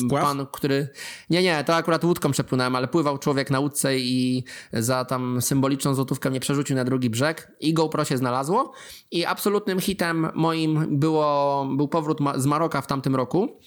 [0.00, 0.88] yy, pan, który.
[1.30, 5.94] Nie, nie, to akurat łódką przepłynąłem, ale pływał człowiek na łódce i za tam symboliczną
[5.94, 7.52] złotówkę mnie przerzucił na drugi brzeg.
[7.60, 8.72] I GoPro się znalazło.
[9.10, 13.58] I absolutnym hitem moim było, był powrót z Maroka w tamtym roku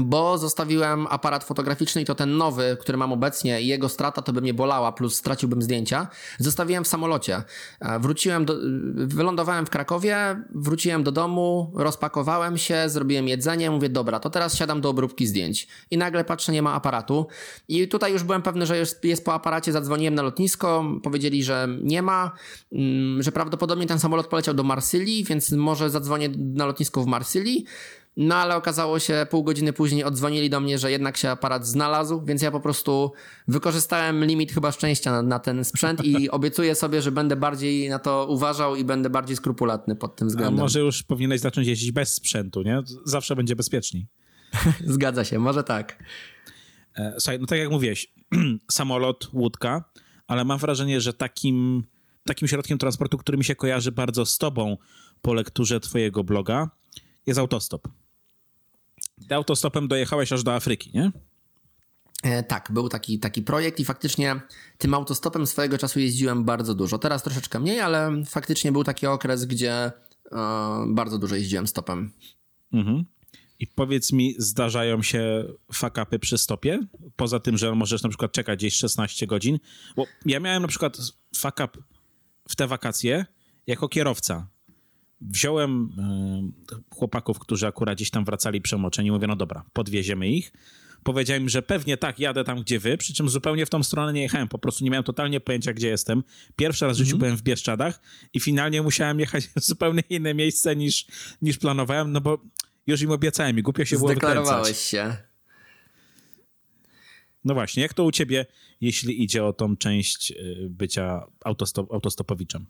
[0.00, 4.32] bo zostawiłem aparat fotograficzny i to ten nowy, który mam obecnie i jego strata to
[4.32, 6.08] by mnie bolała, plus straciłbym zdjęcia.
[6.38, 7.42] Zostawiłem w samolocie.
[7.80, 8.54] E, wróciłem do,
[8.94, 14.80] wylądowałem w Krakowie, wróciłem do domu, rozpakowałem się, zrobiłem jedzenie, mówię, dobra, to teraz siadam
[14.80, 15.68] do obróbki zdjęć.
[15.90, 17.26] I nagle patrzę, nie ma aparatu.
[17.68, 21.68] I tutaj już byłem pewny, że jest, jest po aparacie, zadzwoniłem na lotnisko, powiedzieli, że
[21.82, 22.32] nie ma,
[22.72, 27.64] mm, że prawdopodobnie ten samolot poleciał do Marsylii, więc może zadzwonię na lotnisko w Marsylii.
[28.16, 32.24] No ale okazało się, pół godziny później odzwonili do mnie, że jednak się aparat znalazł,
[32.24, 33.12] więc ja po prostu
[33.48, 37.98] wykorzystałem limit chyba szczęścia na, na ten sprzęt i obiecuję sobie, że będę bardziej na
[37.98, 40.58] to uważał i będę bardziej skrupulatny pod tym względem.
[40.58, 42.82] A może już powinieneś zacząć jeździć bez sprzętu, nie?
[43.04, 44.06] Zawsze będzie bezpieczniej.
[44.86, 46.04] Zgadza się, może tak.
[46.96, 48.12] E, słuchaj, no tak jak mówiłeś,
[48.72, 49.84] samolot, łódka,
[50.26, 51.84] ale mam wrażenie, że takim,
[52.26, 54.76] takim środkiem transportu, który mi się kojarzy bardzo z tobą
[55.22, 56.70] po lekturze twojego bloga,
[57.26, 57.88] jest autostop.
[59.30, 61.12] Autostopem dojechałeś aż do Afryki, nie?
[62.22, 64.40] E, tak, był taki, taki projekt i faktycznie
[64.78, 66.98] tym autostopem swojego czasu jeździłem bardzo dużo.
[66.98, 69.92] Teraz troszeczkę mniej, ale faktycznie był taki okres, gdzie e,
[70.88, 72.12] bardzo dużo jeździłem stopem.
[72.72, 73.04] Mhm.
[73.58, 76.80] I powiedz mi, zdarzają się fakapy przy stopie?
[77.16, 79.58] Poza tym, że możesz na przykład czekać gdzieś 16 godzin?
[79.96, 80.98] Bo ja miałem na przykład
[81.36, 81.76] fakap
[82.48, 83.26] w te wakacje
[83.66, 84.46] jako kierowca
[85.30, 90.52] wziąłem e, chłopaków, którzy akurat gdzieś tam wracali przemoczeni, mówię, no dobra, podwieziemy ich.
[91.04, 94.22] Powiedziałem że pewnie tak, jadę tam, gdzie wy, przy czym zupełnie w tą stronę nie
[94.22, 96.22] jechałem, po prostu nie miałem totalnie pojęcia, gdzie jestem.
[96.56, 98.00] Pierwszy raz w życiu mm byłem w Bieszczadach
[98.34, 101.06] i finalnie musiałem jechać w zupełnie inne miejsce niż,
[101.42, 102.42] niż planowałem, no bo
[102.86, 105.16] już im obiecałem i głupio się było Zdeklarowałeś się.
[107.44, 108.46] No właśnie, jak to u ciebie,
[108.80, 112.66] jeśli idzie o tą część y, bycia autostop, autostopowiczem?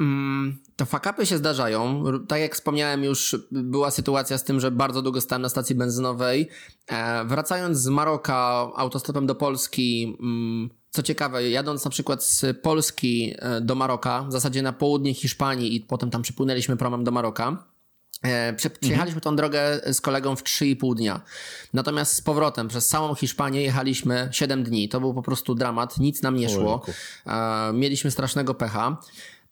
[0.00, 2.04] Mm, to fakapy się zdarzają.
[2.28, 6.48] Tak jak wspomniałem już, była sytuacja z tym, że bardzo długo stałem na stacji benzynowej.
[6.86, 13.34] E, wracając z Maroka autostopem do Polski, mm, co ciekawe, jadąc na przykład z Polski
[13.38, 17.64] e, do Maroka, w zasadzie na południe Hiszpanii i potem tam przypłynęliśmy promem do Maroka,
[18.22, 19.20] e, Przejechaliśmy mhm.
[19.20, 21.20] tą drogę z kolegą w 3,5 dnia.
[21.72, 24.88] Natomiast z powrotem przez całą Hiszpanię jechaliśmy 7 dni.
[24.88, 26.82] To był po prostu dramat, nic nam nie szło.
[27.72, 28.96] Mieliśmy strasznego pecha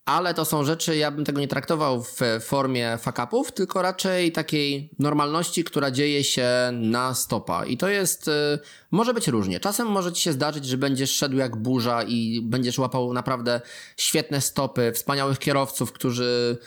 [0.07, 4.91] ale to są rzeczy, ja bym tego nie traktował w formie fakapów, tylko raczej takiej
[4.99, 7.65] normalności, która dzieje się na stopa.
[7.65, 8.59] I to jest, y,
[8.91, 9.61] może być różnie.
[9.61, 13.61] Czasem może ci się zdarzyć, że będziesz szedł jak burza i będziesz łapał naprawdę
[13.97, 16.59] świetne stopy, wspaniałych kierowców, którzy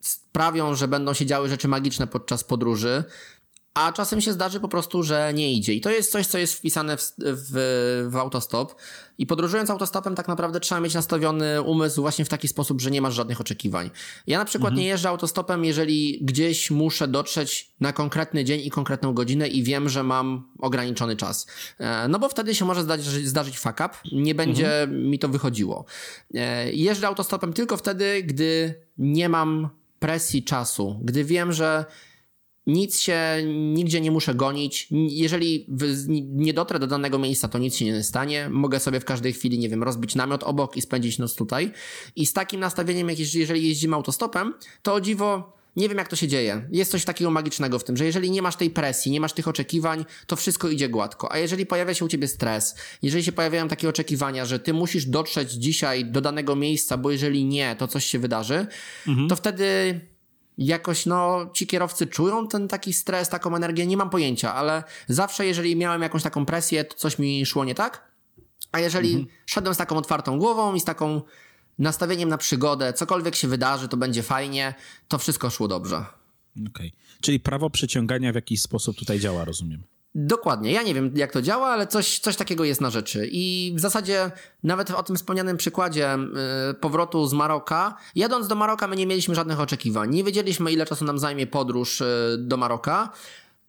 [0.00, 3.04] sprawią, że będą się działy rzeczy magiczne podczas podróży
[3.76, 5.74] a czasem się zdarzy po prostu, że nie idzie.
[5.74, 8.74] I to jest coś, co jest wpisane w, w, w, autostop.
[9.18, 13.02] I podróżując autostopem, tak naprawdę trzeba mieć nastawiony umysł właśnie w taki sposób, że nie
[13.02, 13.90] masz żadnych oczekiwań.
[14.26, 14.80] Ja na przykład mhm.
[14.80, 19.88] nie jeżdżę autostopem, jeżeli gdzieś muszę dotrzeć na konkretny dzień i konkretną godzinę i wiem,
[19.88, 21.46] że mam ograniczony czas.
[21.78, 25.10] E, no bo wtedy się może zdarzyć, zdarzyć fuck up, nie będzie mhm.
[25.10, 25.84] mi to wychodziło.
[26.34, 31.84] E, jeżdżę autostopem tylko wtedy, gdy nie mam presji czasu, gdy wiem, że
[32.66, 33.18] nic się,
[33.54, 34.88] nigdzie nie muszę gonić.
[35.08, 35.66] Jeżeli
[36.28, 38.48] nie dotrę do danego miejsca, to nic się nie stanie.
[38.50, 41.72] Mogę sobie w każdej chwili, nie wiem, rozbić namiot obok i spędzić noc tutaj.
[42.16, 46.16] I z takim nastawieniem, jak jeżeli jeździmy autostopem, to o dziwo nie wiem jak to
[46.16, 46.68] się dzieje.
[46.72, 49.48] Jest coś takiego magicznego w tym, że jeżeli nie masz tej presji, nie masz tych
[49.48, 51.32] oczekiwań, to wszystko idzie gładko.
[51.32, 55.06] A jeżeli pojawia się u ciebie stres, jeżeli się pojawiają takie oczekiwania, że ty musisz
[55.06, 58.66] dotrzeć dzisiaj do danego miejsca, bo jeżeli nie, to coś się wydarzy,
[59.08, 59.28] mhm.
[59.28, 60.00] to wtedy
[60.58, 65.46] jakoś no ci kierowcy czują ten taki stres, taką energię, nie mam pojęcia, ale zawsze
[65.46, 68.06] jeżeli miałem jakąś taką presję, to coś mi szło nie tak.
[68.72, 69.28] A jeżeli mhm.
[69.46, 71.22] szedłem z taką otwartą głową i z taką
[71.78, 74.74] nastawieniem na przygodę, cokolwiek się wydarzy, to będzie fajnie,
[75.08, 75.96] to wszystko szło dobrze.
[75.96, 76.68] Okej.
[76.68, 76.90] Okay.
[77.20, 79.82] Czyli prawo przyciągania w jakiś sposób tutaj działa, rozumiem.
[80.18, 80.72] Dokładnie.
[80.72, 83.28] Ja nie wiem, jak to działa, ale coś, coś takiego jest na rzeczy.
[83.32, 84.30] I w zasadzie
[84.62, 86.18] nawet o tym wspomnianym przykładzie
[86.68, 90.10] yy, powrotu z Maroka, jadąc do Maroka, my nie mieliśmy żadnych oczekiwań.
[90.10, 92.06] Nie wiedzieliśmy, ile czasu nam zajmie podróż yy,
[92.38, 93.12] do Maroka.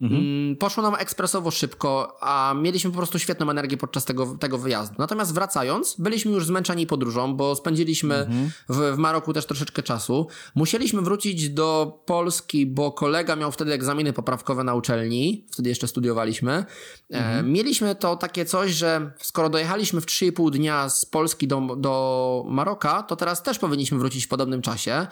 [0.02, 0.22] Mhm.
[0.22, 4.96] Mm, poszło nam ekspresowo szybko, a mieliśmy po prostu świetną energię podczas tego, tego wyjazdu.
[4.98, 8.52] Natomiast wracając, byliśmy już zmęczeni podróżą, bo spędziliśmy mhm.
[8.70, 10.28] w, w Maroku też troszeczkę czasu.
[10.56, 16.52] Musieliśmy wrócić do Polski, bo kolega miał wtedy egzaminy poprawkowe na uczelni, wtedy jeszcze studiowaliśmy.
[16.52, 16.66] E,
[17.10, 17.52] mhm.
[17.52, 23.04] Mieliśmy to takie coś, że skoro dojechaliśmy w 3,5 dnia z Polski do, do Maroka,
[23.04, 25.08] to teraz też powinniśmy wrócić w podobnym czasie.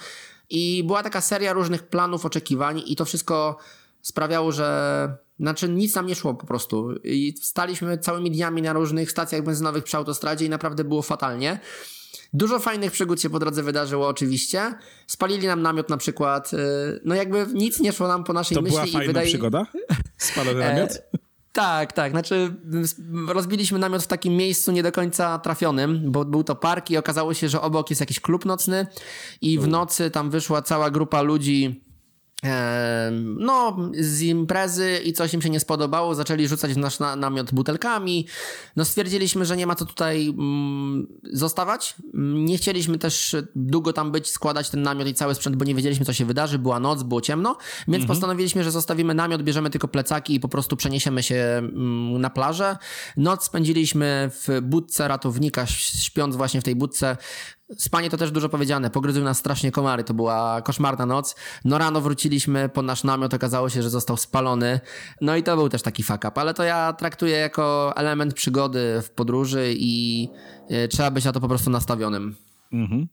[0.49, 3.57] I była taka seria różnych planów, oczekiwań, i to wszystko
[4.05, 6.95] sprawiało, że znaczy nic nam nie szło po prostu.
[7.03, 11.59] I staliśmy całymi dniami na różnych stacjach benzynowych przy autostradzie i naprawdę było fatalnie.
[12.33, 14.73] Dużo fajnych przygód się po drodze wydarzyło oczywiście.
[15.07, 16.53] Spalili nam namiot na przykład.
[16.53, 16.57] Y,
[17.05, 18.77] no jakby nic nie szło nam po naszej to myśli.
[18.77, 19.27] To była fajna wydaje...
[19.27, 19.65] przygoda?
[20.17, 20.91] Spalony namiot?
[20.91, 21.17] E,
[21.51, 22.11] tak, tak.
[22.11, 22.55] Znaczy
[23.27, 27.33] rozbiliśmy namiot w takim miejscu nie do końca trafionym, bo był to park i okazało
[27.33, 28.87] się, że obok jest jakiś klub nocny
[29.41, 31.84] i w nocy tam wyszła cała grupa ludzi
[33.21, 38.27] no, z imprezy i coś im się nie spodobało, zaczęli rzucać w nasz namiot butelkami.
[38.75, 41.95] No, stwierdziliśmy, że nie ma co tutaj mm, zostawać.
[42.33, 46.05] Nie chcieliśmy też długo tam być, składać ten namiot i cały sprzęt, bo nie wiedzieliśmy,
[46.05, 46.59] co się wydarzy.
[46.59, 48.07] Była noc, było ciemno, więc mhm.
[48.07, 52.77] postanowiliśmy, że zostawimy namiot, bierzemy tylko plecaki i po prostu przeniesiemy się mm, na plażę.
[53.17, 57.17] Noc spędziliśmy w budce ratownika, śpiąc właśnie w tej budce.
[57.77, 58.89] Spanie to też dużo powiedziane.
[58.89, 60.03] Pogryzły nas strasznie komary.
[60.03, 61.35] To była koszmarna noc.
[61.65, 63.33] No rano wróciliśmy po nasz namiot.
[63.33, 64.79] Okazało się, że został spalony.
[65.21, 66.31] No i to był też taki fuck up.
[66.35, 70.27] Ale to ja traktuję jako element przygody w podróży i
[70.71, 72.35] y, trzeba być na to po prostu nastawionym.
[72.71, 73.07] Mhm.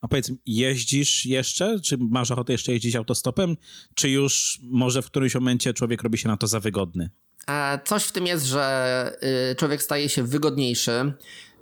[0.00, 1.80] A powiedz, jeździsz jeszcze?
[1.80, 3.56] Czy masz ochotę jeszcze jeździć autostopem?
[3.94, 7.10] Czy już może w którymś momencie człowiek robi się na to za wygodny?
[7.48, 9.16] E, coś w tym jest, że
[9.52, 11.12] y, człowiek staje się wygodniejszy.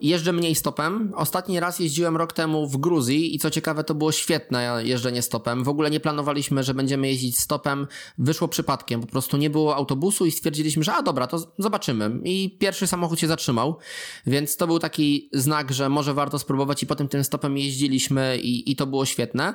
[0.01, 1.13] Jeżdżę mniej stopem.
[1.17, 5.65] Ostatni raz jeździłem rok temu w Gruzji i co ciekawe, to było świetne jeżdżenie stopem.
[5.65, 7.87] W ogóle nie planowaliśmy, że będziemy jeździć stopem.
[8.19, 9.01] Wyszło przypadkiem.
[9.01, 12.11] Po prostu nie było autobusu i stwierdziliśmy, że a dobra, to zobaczymy.
[12.25, 13.79] I pierwszy samochód się zatrzymał,
[14.27, 18.71] więc to był taki znak, że może warto spróbować i potem tym stopem jeździliśmy i,
[18.71, 19.55] i to było świetne.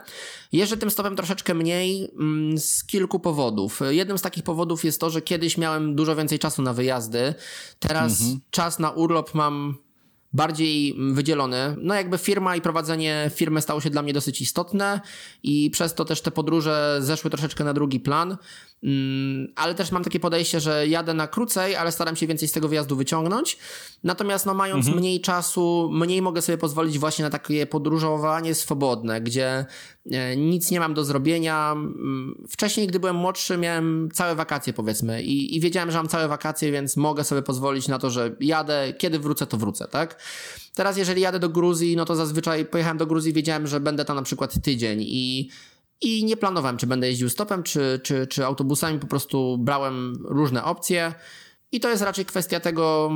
[0.51, 3.79] Jeżdżę tym stopem troszeczkę mniej mm, z kilku powodów.
[3.89, 7.33] Jednym z takich powodów jest to, że kiedyś miałem dużo więcej czasu na wyjazdy.
[7.79, 8.39] Teraz mhm.
[8.51, 9.84] czas na urlop mam
[10.35, 11.75] bardziej wydzielony.
[11.81, 15.01] No jakby firma i prowadzenie firmy stało się dla mnie dosyć istotne
[15.43, 18.37] i przez to też te podróże zeszły troszeczkę na drugi plan.
[18.85, 22.51] Mm, ale też mam takie podejście, że jadę na krócej, ale staram się więcej z
[22.51, 23.57] tego wyjazdu wyciągnąć.
[24.03, 24.97] Natomiast no, mając mhm.
[24.97, 29.65] mniej czasu, mniej mogę sobie pozwolić właśnie na takie podróżowanie swobodne, gdzie
[30.11, 31.71] e, nic nie mam do zrobienia.
[31.71, 36.27] Mm, wcześniej, gdy byłem młodszy, miałem całe wakacje, powiedzmy, i, i wiedziałem, że mam całe
[36.27, 40.21] wakacje, więc mogę sobie pozwolić na to, że jadę, kiedy wrócę, to wrócę, tak?
[40.75, 44.15] Teraz, jeżeli jadę do Gruzji, no to zazwyczaj pojechałem do Gruzji, wiedziałem, że będę tam
[44.15, 45.49] na przykład tydzień i
[46.05, 50.63] i nie planowałem, czy będę jeździł stopem, czy, czy, czy autobusami, po prostu brałem różne
[50.63, 51.13] opcje.
[51.71, 53.11] I to jest raczej kwestia tego,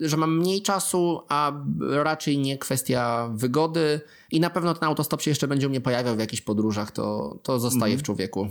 [0.00, 4.00] że mam mniej czasu, a raczej nie kwestia wygody.
[4.32, 7.38] I na pewno ten autostop się jeszcze będzie u mnie pojawiał w jakichś podróżach, to,
[7.42, 8.00] to zostaje mm.
[8.00, 8.48] w człowieku.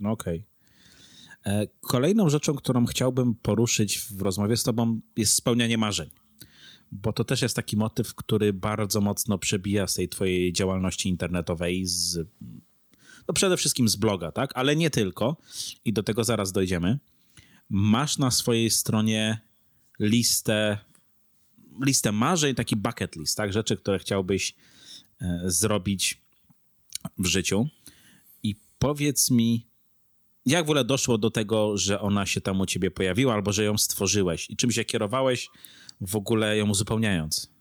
[0.00, 0.44] No okej.
[1.40, 1.54] Okay.
[1.54, 6.10] E, kolejną rzeczą, którą chciałbym poruszyć w rozmowie z Tobą, jest spełnianie marzeń.
[6.92, 11.86] Bo to też jest taki motyw, który bardzo mocno przebija z tej Twojej działalności internetowej,
[11.86, 12.18] z
[13.28, 14.50] no przede wszystkim z bloga, tak?
[14.54, 15.36] Ale nie tylko.
[15.84, 16.98] I do tego zaraz dojdziemy.
[17.70, 19.40] Masz na swojej stronie
[20.00, 20.78] listę,
[21.84, 23.52] listę marzeń, taki bucket list, tak?
[23.52, 24.54] Rzeczy, które chciałbyś
[25.20, 26.20] e, zrobić
[27.18, 27.68] w życiu.
[28.42, 29.66] I powiedz mi,
[30.46, 33.64] jak w ogóle doszło do tego, że ona się tam u ciebie pojawiła, albo że
[33.64, 35.48] ją stworzyłeś i czym się kierowałeś,
[36.00, 37.55] w ogóle ją uzupełniając?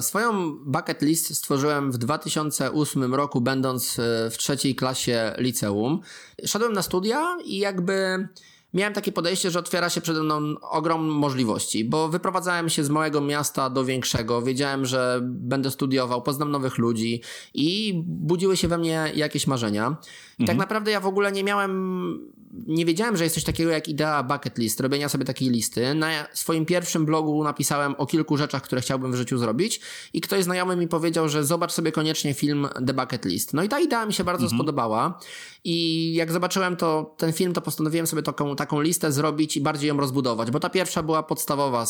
[0.00, 6.00] Swoją bucket list stworzyłem w 2008 roku, będąc e, w trzeciej klasie liceum.
[6.44, 8.28] Szedłem na studia i jakby
[8.76, 13.20] miałem takie podejście, że otwiera się przede mną ogrom możliwości, bo wyprowadzałem się z małego
[13.20, 17.22] miasta do większego, wiedziałem, że będę studiował, poznam nowych ludzi
[17.54, 19.86] i budziły się we mnie jakieś marzenia.
[19.88, 20.46] I tak mhm.
[20.46, 22.36] tak naprawdę ja w ogóle nie miałem
[22.66, 25.94] nie wiedziałem, że jest coś takiego jak idea bucket list, robienia sobie takiej listy.
[25.94, 29.80] Na swoim pierwszym blogu napisałem o kilku rzeczach, które chciałbym w życiu zrobić
[30.12, 33.54] i ktoś znajomy mi powiedział, że zobacz sobie koniecznie film The Bucket List.
[33.54, 34.58] No i ta idea mi się bardzo mhm.
[34.58, 35.18] spodobała
[35.64, 39.88] i jak zobaczyłem to, ten film, to postanowiłem sobie taką, taką listę zrobić i bardziej
[39.88, 41.86] ją rozbudować, bo ta pierwsza była podstawowa,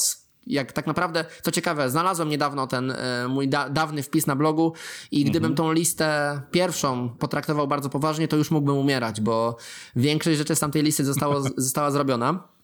[0.47, 4.73] jak tak naprawdę, co ciekawe, znalazłem niedawno ten e, mój da, dawny wpis na blogu
[5.11, 5.55] i gdybym mhm.
[5.55, 9.57] tą listę pierwszą potraktował bardzo poważnie, to już mógłbym umierać, bo
[9.97, 12.56] większość rzeczy z tamtej listy zostało, została zrobiona.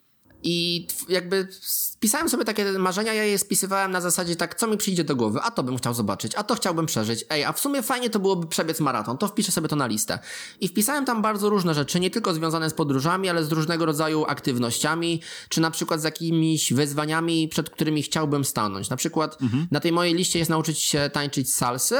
[0.42, 5.04] I jakby spisałem sobie takie marzenia, ja je spisywałem na zasadzie tak, co mi przyjdzie
[5.04, 7.82] do głowy, a to bym chciał zobaczyć, a to chciałbym przeżyć, ej, a w sumie
[7.82, 10.18] fajnie to byłoby przebiec maraton, to wpiszę sobie to na listę.
[10.60, 14.24] I wpisałem tam bardzo różne rzeczy, nie tylko związane z podróżami, ale z różnego rodzaju
[14.24, 18.90] aktywnościami, czy na przykład z jakimiś wyzwaniami, przed którymi chciałbym stanąć.
[18.90, 19.66] Na przykład mhm.
[19.70, 21.96] na tej mojej liście jest nauczyć się tańczyć salsy,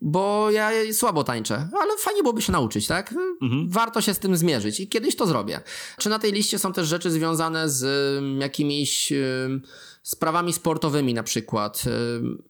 [0.00, 3.14] bo ja słabo tańczę, ale fajnie byłoby się nauczyć, tak?
[3.42, 3.68] Mhm.
[3.70, 5.60] Warto się z tym zmierzyć i kiedyś to zrobię.
[5.98, 7.84] Czy na tej liście są też rzeczy związane z
[8.40, 9.12] jakimiś
[10.06, 11.82] sprawami sportowymi na przykład.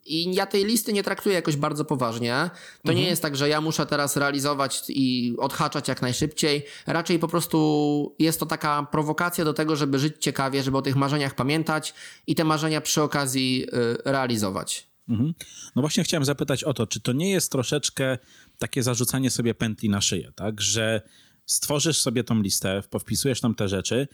[0.06, 2.50] I ja tej listy nie traktuję jakoś bardzo poważnie.
[2.82, 2.98] To mhm.
[2.98, 6.66] nie jest tak, że ja muszę teraz realizować i odhaczać jak najszybciej.
[6.86, 10.96] Raczej po prostu jest to taka prowokacja do tego, żeby żyć ciekawie, żeby o tych
[10.96, 11.94] marzeniach pamiętać
[12.26, 14.95] i te marzenia przy okazji y, realizować.
[15.08, 15.34] Mhm.
[15.76, 18.18] No właśnie chciałem zapytać o to, czy to nie jest troszeczkę
[18.58, 20.60] takie zarzucanie sobie pętli na szyję, tak?
[20.60, 21.02] Że
[21.46, 24.08] stworzysz sobie tą listę, powpisujesz tam te rzeczy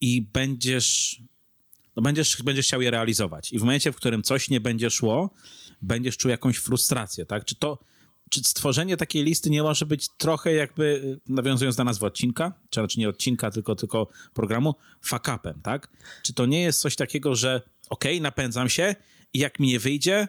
[0.00, 1.20] i będziesz,
[1.96, 3.52] no będziesz, będziesz chciał je realizować.
[3.52, 5.30] I w momencie, w którym coś nie będzie szło,
[5.82, 7.44] będziesz czuł jakąś frustrację, tak?
[7.44, 7.78] Czy to,
[8.30, 13.00] czy stworzenie takiej listy nie może być trochę jakby, nawiązując do nazwy odcinka, czy raczej
[13.00, 15.88] nie odcinka, tylko, tylko programu, fuck upem, tak?
[16.22, 18.94] Czy to nie jest coś takiego, że okej, okay, napędzam się
[19.34, 20.28] i jak mi nie wyjdzie,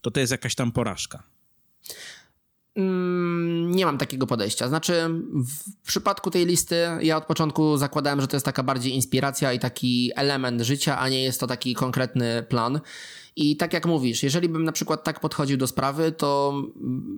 [0.00, 1.22] to to jest jakaś tam porażka.
[2.76, 4.68] Mm, nie mam takiego podejścia.
[4.68, 5.08] Znaczy,
[5.84, 9.58] w przypadku tej listy, ja od początku zakładałem, że to jest taka bardziej inspiracja i
[9.58, 12.80] taki element życia, a nie jest to taki konkretny plan.
[13.36, 16.62] I tak jak mówisz, jeżeli bym na przykład tak podchodził do sprawy, to,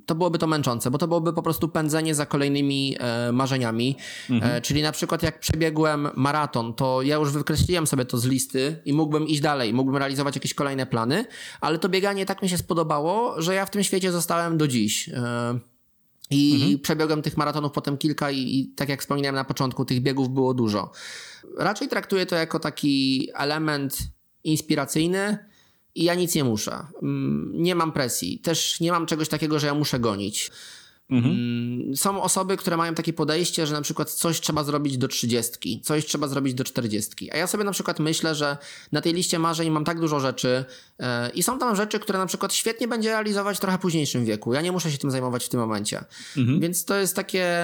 [0.06, 3.96] to byłoby to męczące, bo to byłoby po prostu pędzenie za kolejnymi e, marzeniami.
[4.30, 4.52] Mhm.
[4.52, 8.82] E, czyli na przykład jak przebiegłem maraton, to ja już wykreśliłem sobie to z listy
[8.84, 11.24] i mógłbym iść dalej, mógłbym realizować jakieś kolejne plany,
[11.60, 15.08] ale to bieganie tak mi się spodobało, że ja w tym świecie zostałem do dziś.
[15.08, 15.58] E,
[16.30, 16.78] i mhm.
[16.78, 20.54] przebiegłem tych maratonów potem kilka i, i, tak jak wspominałem na początku, tych biegów było
[20.54, 20.90] dużo.
[21.58, 23.98] Raczej traktuję to jako taki element
[24.44, 25.38] inspiracyjny,
[25.94, 26.86] i ja nic nie muszę.
[27.02, 28.38] Mm, nie mam presji.
[28.38, 30.50] Też nie mam czegoś takiego, że ja muszę gonić.
[31.10, 31.34] Mhm.
[31.34, 35.80] Mm, są osoby, które mają takie podejście, że na przykład coś trzeba zrobić do trzydziestki,
[35.80, 37.32] coś trzeba zrobić do czterdziestki.
[37.32, 38.56] A ja sobie na przykład myślę, że
[38.92, 40.64] na tej liście marzeń mam tak dużo rzeczy
[40.98, 44.54] yy, i są tam rzeczy, które na przykład świetnie będzie realizować w trochę późniejszym wieku.
[44.54, 46.04] Ja nie muszę się tym zajmować w tym momencie.
[46.36, 46.60] Mhm.
[46.60, 47.54] Więc to jest takie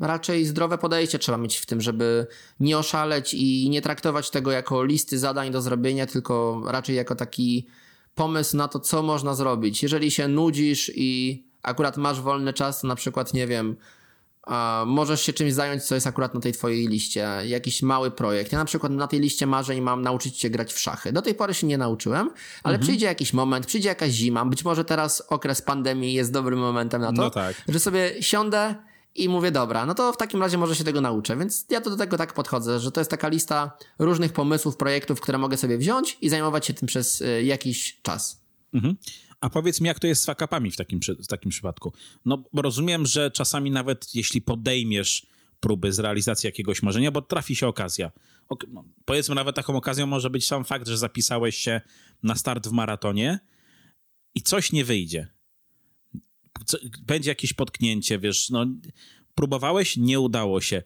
[0.00, 2.26] raczej zdrowe podejście trzeba mieć w tym, żeby
[2.60, 7.66] nie oszaleć i nie traktować tego jako listy zadań do zrobienia, tylko raczej jako taki
[8.14, 9.82] pomysł na to, co można zrobić.
[9.82, 13.76] Jeżeli się nudzisz i akurat masz wolny czas, to na przykład, nie wiem,
[14.86, 18.52] możesz się czymś zająć, co jest akurat na tej twojej liście, jakiś mały projekt.
[18.52, 21.12] Ja na przykład na tej liście marzeń mam nauczyć się grać w szachy.
[21.12, 22.30] Do tej pory się nie nauczyłem,
[22.62, 22.80] ale mhm.
[22.80, 27.12] przyjdzie jakiś moment, przyjdzie jakaś zima, być może teraz okres pandemii jest dobrym momentem na
[27.12, 27.56] to, no tak.
[27.68, 28.74] że sobie siądę
[29.14, 31.36] i mówię, dobra, no to w takim razie może się tego nauczę.
[31.36, 35.20] Więc ja to do tego tak podchodzę, że to jest taka lista różnych pomysłów, projektów,
[35.20, 38.40] które mogę sobie wziąć i zajmować się tym przez y, jakiś czas.
[38.74, 38.96] Mhm.
[39.44, 41.92] A powiedz mi, jak to jest z fakapami w takim, w takim przypadku?
[42.24, 45.26] No, bo rozumiem, że czasami nawet jeśli podejmiesz
[45.60, 48.12] próby z realizacji jakiegoś marzenia, bo trafi się okazja.
[48.68, 51.80] no, powiedzmy, nawet taką okazją może być sam fakt, że zapisałeś się
[52.22, 53.38] na start w maratonie
[54.34, 55.34] i coś nie wyjdzie
[57.02, 58.66] będzie jakieś potknięcie, wiesz, no
[59.34, 60.82] próbowałeś, nie udało się.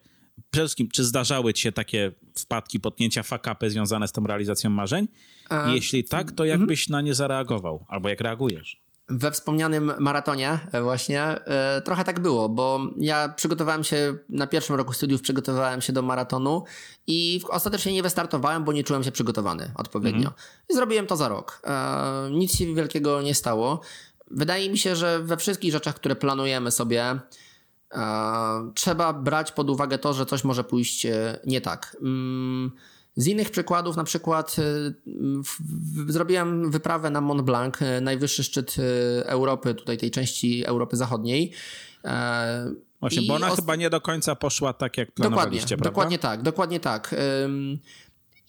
[0.50, 5.08] Przede wszystkim, czy zdarzały ci się takie wpadki, potknięcia, fakapy związane z tą realizacją marzeń?
[5.48, 5.68] A...
[5.68, 6.66] Jeśli tak, to mhm.
[6.66, 7.86] byś na nie zareagował?
[7.88, 8.88] Albo jak reagujesz?
[9.10, 14.76] We wspomnianym maratonie e, właśnie e, trochę tak było, bo ja przygotowałem się, na pierwszym
[14.76, 16.64] roku studiów przygotowałem się do maratonu
[17.06, 20.28] i ostatecznie nie wystartowałem, bo nie czułem się przygotowany odpowiednio.
[20.28, 20.34] Mhm.
[20.70, 21.62] I zrobiłem to za rok.
[21.64, 23.80] E, nic się wielkiego nie stało.
[24.30, 27.20] Wydaje mi się, że we wszystkich rzeczach, które planujemy sobie,
[28.74, 31.96] trzeba brać pod uwagę to, że coś może pójść e, nie tak.
[32.02, 32.70] Mm,
[33.16, 38.76] z innych przykładów, na przykład e, zrobiłem wyprawę na Mont Blanc, najwyższy szczyt
[39.24, 41.52] Europy, tutaj tej części Europy Zachodniej.
[43.00, 45.90] Właśnie, bo ona chyba nie do końca poszła tak, jak planowaliście, dokładnie, prawda?
[45.90, 47.14] Dokładnie tak, dokładnie tak.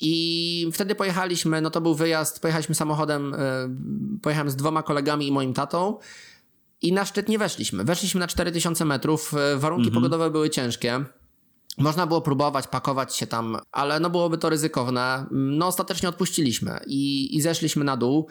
[0.01, 3.37] I wtedy pojechaliśmy, no to był wyjazd, pojechaliśmy samochodem, e,
[4.21, 5.97] pojechałem z dwoma kolegami i moim tatą
[6.81, 7.83] i na szczyt nie weszliśmy.
[7.83, 10.03] Weszliśmy na 4000 metrów, e, warunki mhm.
[10.03, 11.05] pogodowe były ciężkie.
[11.79, 15.25] Można było próbować pakować się tam, ale no byłoby to ryzykowne.
[15.31, 18.27] No ostatecznie odpuściliśmy i, i zeszliśmy na dół.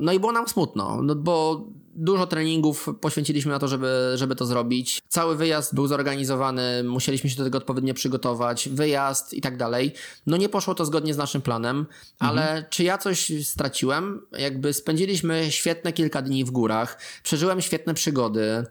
[0.00, 4.46] No i było nam smutno, no bo dużo treningów poświęciliśmy na to, żeby, żeby to
[4.46, 5.02] zrobić.
[5.08, 9.92] Cały wyjazd był zorganizowany, musieliśmy się do tego odpowiednio przygotować, wyjazd i tak dalej.
[10.26, 11.86] No nie poszło to zgodnie z naszym planem,
[12.18, 12.64] ale mhm.
[12.70, 14.26] czy ja coś straciłem?
[14.38, 18.64] Jakby spędziliśmy świetne kilka dni w górach, przeżyłem świetne przygody,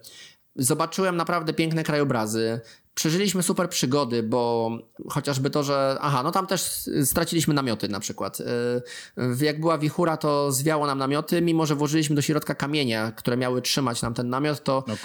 [0.55, 2.61] zobaczyłem naprawdę piękne krajobrazy
[2.99, 4.71] przeżyliśmy super przygody, bo
[5.09, 6.61] chociażby to, że aha, no tam też
[7.03, 8.39] straciliśmy namioty na przykład.
[8.39, 13.37] Y, jak była wichura, to zwiało nam namioty, mimo że włożyliśmy do środka kamienie, które
[13.37, 14.95] miały trzymać nam ten namiot, to no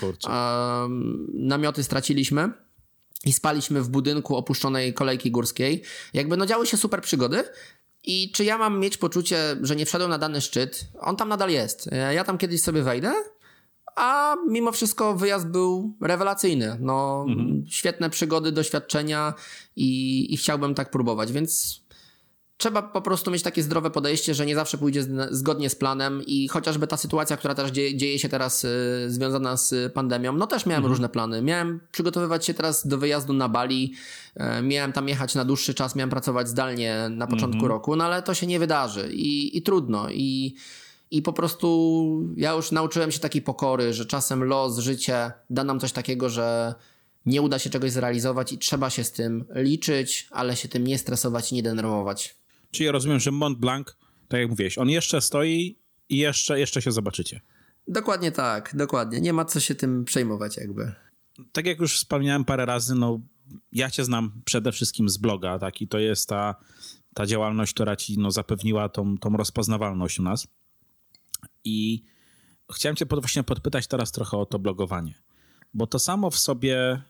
[1.34, 2.52] namioty straciliśmy
[3.24, 5.82] i spaliśmy w budynku opuszczonej kolejki górskiej.
[6.14, 7.44] Jakby no działy się super przygody.
[8.04, 10.84] I czy ja mam mieć poczucie, że nie wszedłem na dany szczyt?
[11.00, 11.90] On tam nadal jest.
[12.14, 13.14] Ja tam kiedyś sobie wejdę,
[13.96, 16.76] a mimo wszystko wyjazd był rewelacyjny.
[16.80, 17.64] No, mhm.
[17.68, 19.34] świetne przygody, doświadczenia
[19.76, 21.84] i, i chciałbym tak próbować, więc
[22.56, 26.48] trzeba po prostu mieć takie zdrowe podejście, że nie zawsze pójdzie zgodnie z planem i
[26.48, 30.66] chociażby ta sytuacja, która też dzieje, dzieje się teraz y, związana z pandemią, no też
[30.66, 30.92] miałem mhm.
[30.92, 31.42] różne plany.
[31.42, 33.94] Miałem przygotowywać się teraz do wyjazdu na Bali,
[34.36, 37.72] y, miałem tam jechać na dłuższy czas, miałem pracować zdalnie na początku mhm.
[37.72, 40.54] roku, no ale to się nie wydarzy i, i trudno i
[41.10, 45.80] i po prostu ja już nauczyłem się takiej pokory, że czasem los, życie da nam
[45.80, 46.74] coś takiego, że
[47.26, 50.98] nie uda się czegoś zrealizować i trzeba się z tym liczyć, ale się tym nie
[50.98, 52.36] stresować i nie denerwować.
[52.70, 53.86] Czyli ja rozumiem, że Mont Blanc,
[54.28, 55.78] tak jak mówiłeś, on jeszcze stoi
[56.08, 57.40] i jeszcze, jeszcze się zobaczycie.
[57.88, 59.20] Dokładnie tak, dokładnie.
[59.20, 60.92] Nie ma co się tym przejmować jakby.
[61.52, 63.20] Tak jak już wspomniałem parę razy, no
[63.72, 66.54] ja cię znam przede wszystkim z bloga, tak, i to jest ta,
[67.14, 70.46] ta działalność, która ci no, zapewniła tą, tą rozpoznawalność u nas.
[71.64, 72.04] I
[72.74, 75.14] chciałem cię pod, właśnie podpytać teraz trochę o to blogowanie,
[75.74, 77.02] bo to samo w sobie,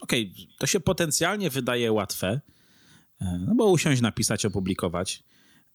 [0.00, 2.40] okej, okay, to się potencjalnie wydaje łatwe,
[3.20, 5.24] e, no bo usiąść, napisać, opublikować.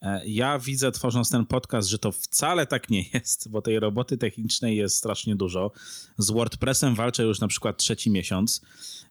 [0.01, 4.17] E, ja widzę, tworząc ten podcast, że to wcale tak nie jest, bo tej roboty
[4.17, 5.71] technicznej jest strasznie dużo.
[6.17, 8.61] Z WordPressem walczę już na przykład trzeci miesiąc.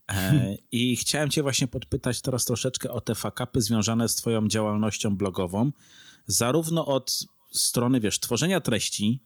[0.08, 5.16] E, I chciałem Cię właśnie podpytać teraz troszeczkę o te fakapy związane z Twoją działalnością
[5.16, 5.72] blogową,
[6.26, 9.22] zarówno od strony, wiesz, tworzenia treści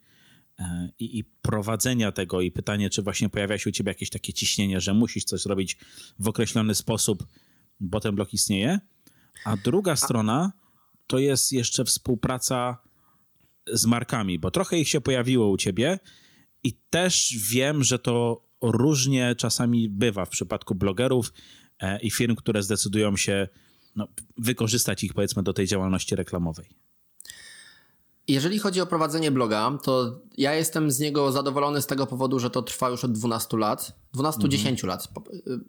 [0.58, 4.32] e, i, i, prowadzenia tego i pytanie, czy właśnie pojawia się u ciebie jakieś takie
[4.32, 5.78] ciśnienie, że musisz coś zrobić
[6.18, 7.26] w określony sposób,
[7.80, 8.80] bo ten blok istnieje.
[9.44, 10.52] A druga strona
[11.06, 12.78] to jest jeszcze współpraca
[13.66, 15.98] z markami, bo trochę ich się pojawiło u ciebie
[16.62, 21.32] i też wiem, że to różnie czasami bywa w przypadku blogerów
[21.78, 23.48] e, i firm, które zdecydują się
[23.96, 24.08] no,
[24.38, 26.68] wykorzystać ich powiedzmy do tej działalności reklamowej.
[28.32, 32.50] Jeżeli chodzi o prowadzenie bloga, to ja jestem z niego zadowolony z tego powodu, że
[32.50, 33.92] to trwa już od 12 lat.
[34.16, 34.88] 12-10 mhm.
[34.88, 35.08] lat.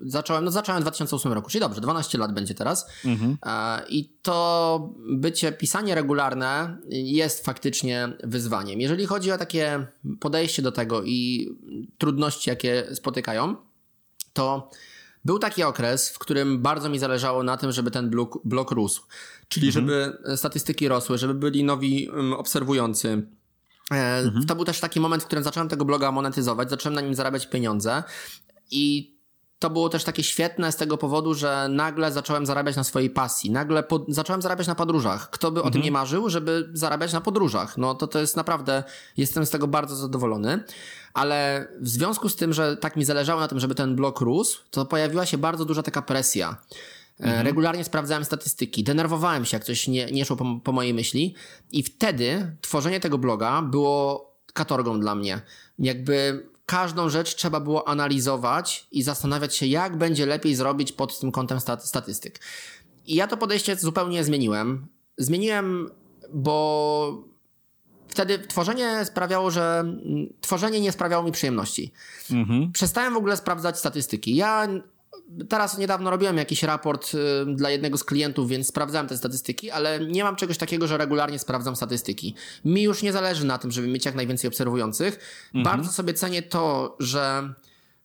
[0.01, 2.89] Zacząłem, no zacząłem w 2008 roku, czyli dobrze, 12 lat będzie teraz.
[3.05, 3.38] Mhm.
[3.45, 8.82] E, I to bycie, pisanie regularne jest faktycznie wyzwaniem.
[8.82, 9.88] Jeżeli chodzi o takie
[10.20, 11.49] podejście do tego i
[11.97, 13.55] trudności, jakie spotykają,
[14.34, 14.70] to
[15.26, 19.03] był taki okres, w którym bardzo mi zależało na tym, żeby ten blok, blok rósł.
[19.47, 19.88] Czyli mhm.
[19.88, 23.28] żeby statystyki rosły, żeby byli nowi obserwujący.
[23.91, 24.45] E, mhm.
[24.45, 27.49] To był też taki moment, w którym zacząłem tego bloga monetyzować, zacząłem na nim zarabiać
[27.49, 28.03] pieniądze
[28.71, 29.12] i
[29.64, 33.51] to było też takie świetne z tego powodu, że nagle zacząłem zarabiać na swojej pasji.
[33.51, 35.30] Nagle po, zacząłem zarabiać na podróżach.
[35.30, 35.68] Kto by mhm.
[35.68, 35.86] o tym mhm.
[35.86, 37.78] nie marzył, żeby zarabiać na podróżach?
[37.78, 38.84] No to to jest naprawdę,
[39.18, 40.64] jestem z tego bardzo zadowolony.
[41.14, 44.59] Ale w związku z tym, że tak mi zależało na tym, żeby ten blok rósł,
[44.72, 46.57] to pojawiła się bardzo duża taka presja.
[47.20, 47.45] E, mhm.
[47.45, 51.36] Regularnie sprawdzałem statystyki, denerwowałem się, jak coś nie, nie szło po, po mojej myśli,
[51.72, 55.41] i wtedy tworzenie tego bloga było katorgą dla mnie.
[55.80, 61.32] Jakby każdą rzecz trzeba było analizować i zastanawiać się, jak będzie lepiej zrobić pod tym
[61.32, 62.39] kątem statystyk.
[63.05, 64.88] I ja to podejście zupełnie zmieniłem.
[65.18, 65.89] Zmieniłem,
[66.34, 67.24] bo
[68.07, 69.84] wtedy tworzenie sprawiało, że
[70.41, 71.91] tworzenie nie sprawiało mi przyjemności.
[72.32, 72.72] Mhm.
[72.72, 74.36] Przestałem w ogóle sprawdzać statystyki.
[74.36, 74.68] Ja
[75.49, 77.17] teraz niedawno robiłem jakiś raport y,
[77.55, 81.39] dla jednego z klientów, więc sprawdzałem te statystyki, ale nie mam czegoś takiego, że regularnie
[81.39, 82.36] sprawdzam statystyki.
[82.65, 85.19] Mi już nie zależy na tym, żeby mieć jak najwięcej obserwujących.
[85.55, 85.63] Mhm.
[85.63, 87.53] Bardzo sobie cenię to, że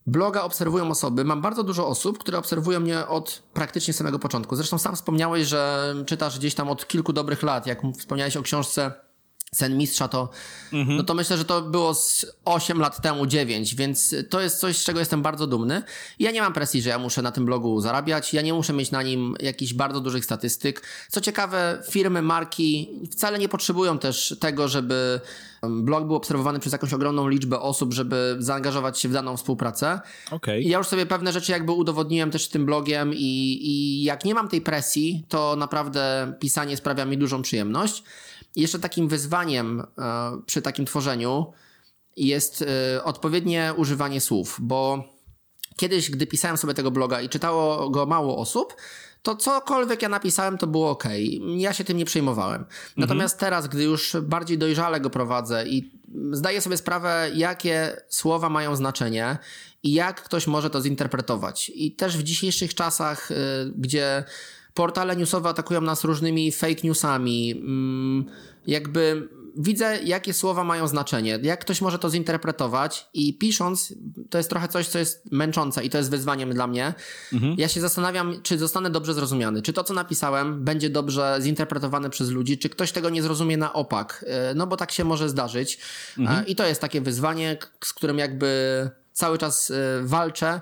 [0.07, 1.25] bloga obserwują osoby.
[1.25, 4.57] Mam bardzo dużo osób, które obserwują mnie od praktycznie samego początku.
[4.57, 9.08] Zresztą sam wspomniałeś, że czytasz gdzieś tam od kilku dobrych lat, jak wspomniałeś o książce
[9.55, 10.29] Sen Mistrza, to,
[10.73, 10.97] mhm.
[10.97, 14.77] no to myślę, że to było z 8 lat temu, 9, więc to jest coś,
[14.77, 15.83] z czego jestem bardzo dumny.
[16.19, 18.91] Ja nie mam presji, że ja muszę na tym blogu zarabiać, ja nie muszę mieć
[18.91, 20.83] na nim jakichś bardzo dużych statystyk.
[21.11, 25.21] Co ciekawe, firmy, marki wcale nie potrzebują też tego, żeby
[25.63, 30.01] blog był obserwowany przez jakąś ogromną liczbę osób, żeby zaangażować się w daną współpracę.
[30.31, 30.61] Okay.
[30.61, 34.35] I ja już sobie pewne rzeczy jakby udowodniłem też tym blogiem i, i jak nie
[34.35, 38.03] mam tej presji, to naprawdę pisanie sprawia mi dużą przyjemność.
[38.57, 41.53] I jeszcze takim wyzwaniem e, przy takim tworzeniu
[42.17, 42.65] jest
[42.97, 45.05] e, odpowiednie używanie słów, bo
[45.77, 48.75] kiedyś, gdy pisałem sobie tego bloga i czytało go mało osób,
[49.23, 51.05] to cokolwiek ja napisałem, to było ok.
[51.57, 52.65] Ja się tym nie przejmowałem.
[52.97, 53.51] Natomiast mhm.
[53.51, 55.93] teraz, gdy już bardziej dojrzale go prowadzę i
[56.33, 59.39] zdaję sobie sprawę, jakie słowa mają znaczenie
[59.83, 61.73] i jak ktoś może to zinterpretować.
[61.75, 63.35] I też w dzisiejszych czasach, y,
[63.77, 64.25] gdzie
[64.75, 68.25] portale newsowe atakują nas różnymi fake newsami, mm,
[68.67, 73.95] jakby widzę, jakie słowa mają znaczenie, jak ktoś może to zinterpretować i pisząc,
[74.31, 76.95] to jest trochę coś, co jest męczące i to jest wyzwaniem dla mnie.
[77.33, 77.55] Mhm.
[77.59, 82.31] Ja się zastanawiam, czy zostanę dobrze zrozumiany, czy to, co napisałem, będzie dobrze zinterpretowane przez
[82.31, 85.79] ludzi, czy ktoś tego nie zrozumie na opak, e, no bo tak się może zdarzyć.
[86.19, 86.47] E, mhm.
[86.47, 90.61] I to jest takie wyzwanie, z którym jakby cały czas e, walczę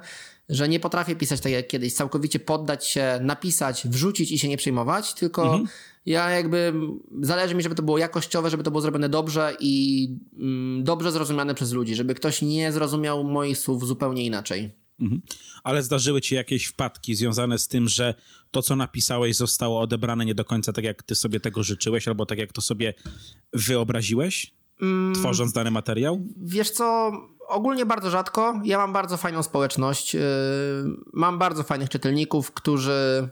[0.49, 4.57] że nie potrafię pisać tak jak kiedyś, całkowicie poddać się, napisać, wrzucić i się nie
[4.57, 5.67] przejmować, tylko mhm.
[6.07, 6.73] Ja jakby
[7.21, 11.55] zależy mi, żeby to było jakościowe, żeby to było zrobione dobrze i mm, dobrze zrozumiane
[11.55, 14.71] przez ludzi, żeby ktoś nie zrozumiał moich słów zupełnie inaczej.
[15.01, 15.23] Mhm.
[15.65, 18.15] Ale zdarzyły ci jakieś wpadki związane z tym, że
[18.51, 22.27] to, co napisałeś, zostało odebrane nie do końca tak, jak ty sobie tego życzyłeś, albo
[22.27, 22.95] tak, jak to sobie
[23.53, 26.25] wyobraziłeś, mm, tworząc dany materiał?
[26.37, 27.13] Wiesz co,
[27.49, 28.61] ogólnie bardzo rzadko.
[28.65, 30.15] Ja mam bardzo fajną społeczność.
[30.15, 30.21] Yy,
[31.13, 33.29] mam bardzo fajnych czytelników, którzy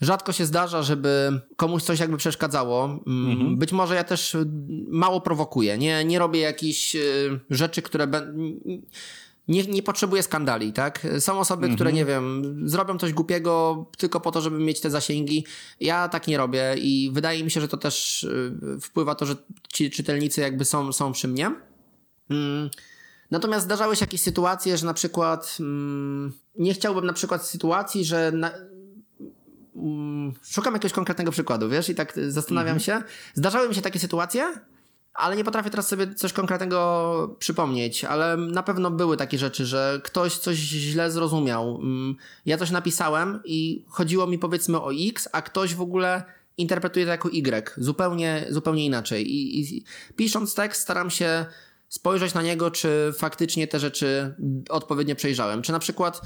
[0.00, 2.84] Rzadko się zdarza, żeby komuś coś jakby przeszkadzało.
[3.06, 3.56] Mm, mhm.
[3.56, 4.36] Być może ja też
[4.88, 5.78] mało prowokuję.
[5.78, 8.08] Nie, nie robię jakichś y, rzeczy, które.
[9.48, 11.06] Nie, nie potrzebuję skandali, tak?
[11.18, 11.74] Są osoby, mhm.
[11.74, 15.44] które, nie wiem, zrobią coś głupiego tylko po to, żeby mieć te zasięgi.
[15.80, 19.36] Ja tak nie robię i wydaje mi się, że to też y, wpływa to, że
[19.72, 21.50] ci czytelnicy jakby są, są przy mnie.
[22.30, 22.70] Mm.
[23.30, 28.32] Natomiast zdarzały się jakieś sytuacje, że na przykład mm, nie chciałbym na przykład sytuacji, że
[28.32, 28.50] na,
[29.76, 32.80] Mm, szukam jakiegoś konkretnego przykładu, wiesz, i tak zastanawiam mhm.
[32.80, 33.08] się.
[33.34, 34.54] Zdarzały mi się takie sytuacje,
[35.14, 40.00] ale nie potrafię teraz sobie coś konkretnego przypomnieć, ale na pewno były takie rzeczy, że
[40.04, 41.78] ktoś coś źle zrozumiał.
[41.82, 42.16] Mm,
[42.46, 46.22] ja coś napisałem i chodziło mi powiedzmy o X, a ktoś w ogóle
[46.58, 49.32] interpretuje to jako Y, zupełnie, zupełnie inaczej.
[49.32, 49.84] I, I
[50.16, 51.46] pisząc tekst staram się
[51.88, 54.34] spojrzeć na niego, czy faktycznie te rzeczy
[54.68, 55.62] odpowiednio przejrzałem.
[55.62, 56.20] Czy na przykład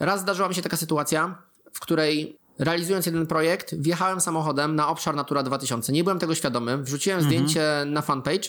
[0.00, 1.42] raz zdarzyła mi się taka sytuacja,
[1.72, 5.92] w której realizując jeden projekt, wjechałem samochodem na obszar Natura 2000.
[5.92, 6.78] Nie byłem tego świadomy.
[6.78, 7.32] Wrzuciłem mhm.
[7.32, 8.48] zdjęcie na fanpage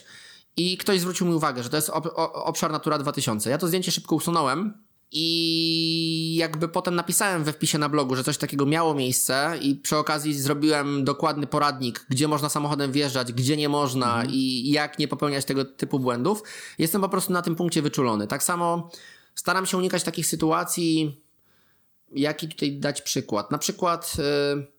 [0.58, 3.50] i ktoś zwrócił mi uwagę, że to jest ob obszar Natura 2000.
[3.50, 8.38] Ja to zdjęcie szybko usunąłem i jakby potem napisałem we wpisie na blogu, że coś
[8.38, 13.70] takiego miało miejsce i przy okazji zrobiłem dokładny poradnik, gdzie można samochodem wjeżdżać, gdzie nie
[13.70, 14.30] można mhm.
[14.32, 16.44] i jak nie popełniać tego typu błędów.
[16.78, 18.28] Jestem po prostu na tym punkcie wyczulony.
[18.28, 18.90] Tak samo
[19.36, 21.22] staram się unikać takich sytuacji,
[22.12, 23.52] jaki tutaj dać przykład?
[23.52, 24.76] Na przykład y,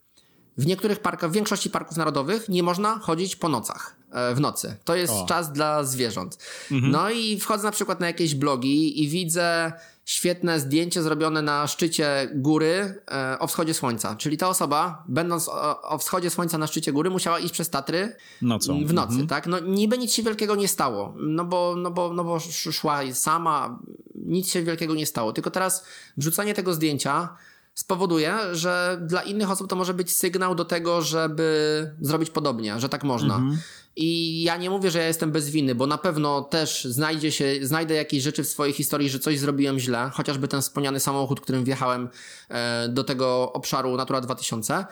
[0.59, 4.77] w niektórych parkach, w większości parków narodowych nie można chodzić po nocach, e, w nocy.
[4.85, 5.27] To jest o.
[5.27, 6.39] czas dla zwierząt.
[6.71, 6.93] Mhm.
[6.93, 9.73] No i wchodzę na przykład na jakieś blogi i widzę
[10.07, 14.17] świetne zdjęcie zrobione na szczycie góry e, o wschodzie słońca.
[14.17, 18.17] Czyli ta osoba, będąc o, o wschodzie słońca na szczycie góry, musiała iść przez Tatry
[18.43, 18.87] Nocą.
[18.87, 19.29] w nocy, mhm.
[19.29, 19.47] tak?
[19.47, 22.41] No niby nic się wielkiego nie stało, no bo, no bo, no bo
[22.73, 23.79] szła sama,
[24.15, 25.33] nic się wielkiego nie stało.
[25.33, 25.85] Tylko teraz
[26.17, 27.37] wrzucanie tego zdjęcia
[27.77, 32.89] spowoduje, że dla innych osób to może być sygnał do tego, żeby zrobić podobnie, że
[32.89, 33.37] tak można.
[33.37, 33.59] Mhm.
[33.97, 37.55] I ja nie mówię, że ja jestem bez winy, bo na pewno też znajdzie się,
[37.63, 41.65] znajdę jakieś rzeczy w swojej historii, że coś zrobiłem źle, chociażby ten wspomniany samochód, którym
[41.65, 42.09] wjechałem
[42.49, 44.85] e, do tego obszaru Natura 2000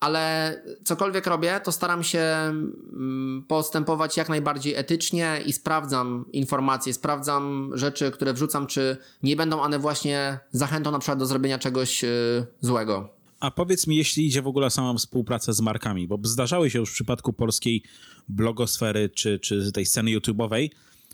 [0.00, 7.70] ale cokolwiek robię, to staram się mm, postępować jak najbardziej etycznie i sprawdzam informacje, sprawdzam
[7.74, 12.46] rzeczy, które wrzucam, czy nie będą one właśnie zachętą na przykład do zrobienia czegoś y,
[12.60, 13.08] złego.
[13.40, 16.78] A powiedz mi, jeśli idzie w ogóle o samą współpracę z markami, bo zdarzały się
[16.78, 17.82] już w przypadku polskiej
[18.28, 20.70] blogosfery czy, czy tej sceny YouTube'owej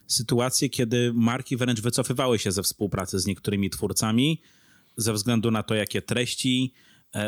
[0.07, 4.41] sytuacje, kiedy marki wręcz wycofywały się ze współpracy z niektórymi twórcami
[4.97, 6.72] ze względu na to, jakie treści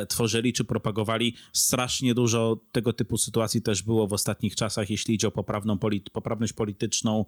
[0.08, 1.34] tworzyli czy propagowali.
[1.52, 5.78] Strasznie dużo tego typu sytuacji też było w ostatnich czasach, jeśli idzie o poprawną
[6.12, 7.24] poprawność polityczną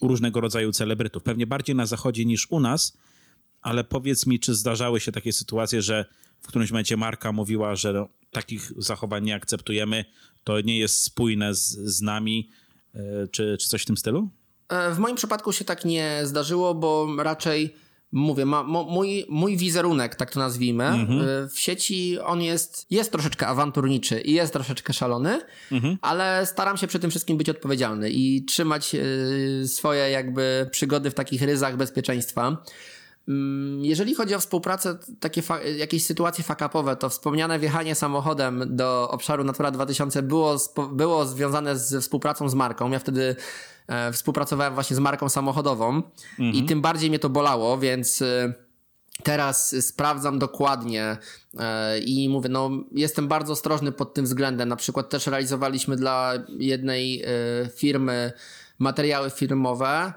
[0.00, 1.22] u różnego rodzaju celebrytów.
[1.22, 2.96] Pewnie bardziej na zachodzie niż u nas,
[3.62, 6.04] ale powiedz mi, czy zdarzały się takie sytuacje, że
[6.40, 10.04] w którymś momencie marka mówiła, że no, takich zachowań nie akceptujemy,
[10.44, 12.50] to nie jest spójne z, z nami,
[12.94, 14.28] e, czy, czy coś w tym stylu?
[14.68, 17.74] E, w moim przypadku się tak nie zdarzyło, bo raczej
[18.14, 21.20] mówię, ma, mój, mój wizerunek, tak to nazwijmy, mhm.
[21.20, 25.40] Y, w sieci on jest, jest troszeczkę awanturniczy i jest troszeczkę szalony,
[25.72, 25.98] mhm.
[26.02, 31.14] ale staram się przy tym wszystkim być odpowiedzialny i trzymać y, swoje jakby przygody w
[31.14, 32.56] takich ryzach bezpieczeństwa.
[33.28, 35.42] Mm, jeżeli chodzi o współpracę, takie
[35.76, 40.56] jakieś sytuacje fakapowe, to wspomniane wjechanie samochodem do obszaru Natura 2000 było,
[40.92, 42.90] było związane ze współpracą z marką.
[42.90, 43.36] Ja wtedy
[44.12, 46.02] współpracowałem właśnie z marką samochodową
[46.38, 46.54] mhm.
[46.54, 48.54] i tym bardziej mnie to bolało, więc e,
[49.22, 51.16] teraz sprawdzam dokładnie
[51.58, 54.68] e, i mówię, no jestem bardzo ostrożny pod tym względem.
[54.68, 57.26] Na przykład też realizowaliśmy dla jednej e,
[57.76, 58.32] firmy
[58.78, 60.12] materiały filmowe.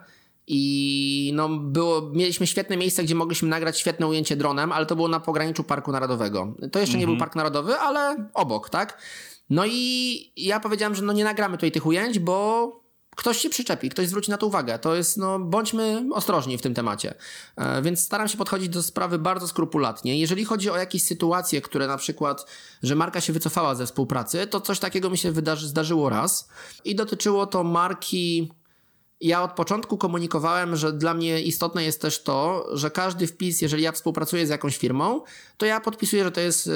[0.50, 5.08] I no, było, mieliśmy świetne miejsce, gdzie mogliśmy nagrać świetne ujęcie dronem, ale to było
[5.08, 6.54] na pograniczu Parku Narodowego.
[6.72, 9.02] To jeszcze nie był Park Narodowy, ale obok, tak?
[9.50, 12.87] No i ja powiedziałem, że no nie nagramy tutaj tych ujęć, bo
[13.18, 14.80] ktoś się przyczepi, ktoś zwróci na to uwagę.
[14.80, 17.14] To jest, no, bądźmy ostrożni w tym temacie.
[17.56, 20.20] E, więc staram się podchodzić do sprawy bardzo skrupulatnie.
[20.20, 22.46] Jeżeli chodzi o jakieś sytuacje, które na przykład,
[22.84, 26.50] że marka się wycofała ze współpracy, to coś takiego mi się wydarzy, zdarzyło raz
[26.86, 28.52] i dotyczyło to marki
[29.22, 33.84] ja od początku komunikowałem, że dla mnie istotne jest też to, że każdy wpis, jeżeli
[33.84, 35.22] ja współpracuję z jakąś firmą,
[35.58, 36.72] to ja podpisuję, że to jest y,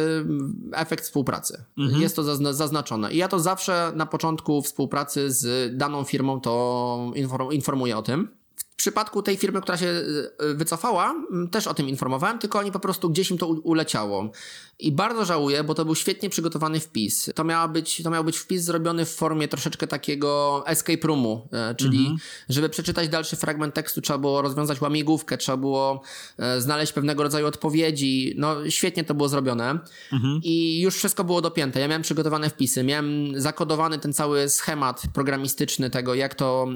[0.74, 1.64] efekt współpracy.
[1.78, 2.02] Mhm.
[2.02, 3.14] Jest to zaznaczone.
[3.14, 7.12] I ja to zawsze na początku współpracy z daną firmą to
[7.52, 8.41] informuję o tym
[8.82, 11.16] przypadku tej firmy, która się e, wycofała,
[11.52, 14.32] też o tym informowałem, tylko oni po prostu gdzieś im to uleciało.
[14.80, 17.30] I bardzo żałuję, bo to był świetnie przygotowany wpis.
[17.36, 21.76] To, miała być, to miał być wpis zrobiony w formie troszeczkę takiego escape roomu, e,
[21.76, 22.18] czyli mhm.
[22.50, 26.02] żeby przeczytać dalszy fragment tekstu, trzeba było rozwiązać łamigłówkę, trzeba było
[26.38, 28.34] e, znaleźć pewnego rodzaju odpowiedzi.
[28.38, 29.80] No, świetnie to było zrobione.
[30.14, 30.40] Mhm.
[30.44, 31.80] I już wszystko było dopięte.
[31.80, 36.68] Ja miałem przygotowane wpisy, miałem zakodowany ten cały schemat programistyczny tego, jak to